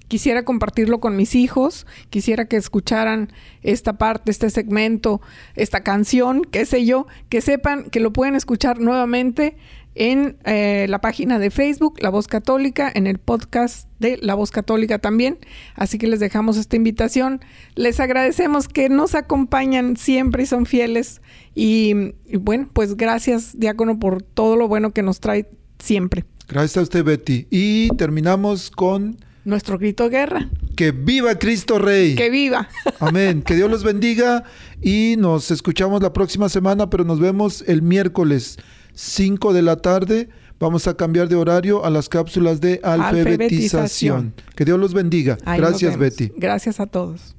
[0.09, 5.21] quisiera compartirlo con mis hijos, quisiera que escucharan esta parte, este segmento,
[5.55, 9.57] esta canción, qué sé yo, que sepan que lo pueden escuchar nuevamente
[9.97, 14.51] en eh, la página de Facebook, La Voz Católica, en el podcast de La Voz
[14.51, 15.39] Católica también.
[15.75, 17.41] Así que les dejamos esta invitación.
[17.75, 21.23] Les agradecemos que nos acompañan siempre y son fieles.
[21.55, 26.25] Y, y bueno, pues gracias, Diácono, por todo lo bueno que nos trae siempre.
[26.47, 27.47] Gracias a usted, Betty.
[27.51, 29.17] Y terminamos con...
[29.45, 30.51] Nuestro grito de guerra.
[30.77, 32.17] Que viva Cristo Rey.
[32.17, 32.69] Que viva.
[33.01, 33.43] Amén.
[33.43, 34.45] Que Dios los bendiga
[34.83, 38.59] y nos escuchamos la próxima semana, pero nos vemos el miércoles
[38.97, 40.29] 5 de la tarde.
[40.59, 44.35] Vamos a cambiar de horario a las cápsulas de alfabetización.
[44.57, 45.37] Que Dios los bendiga.
[45.45, 46.33] Gracias, Betty.
[46.37, 47.37] Gracias a todos.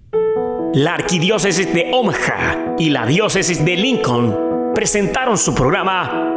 [0.73, 6.36] La arquidiócesis de Omaha y la diócesis de Lincoln presentaron su programa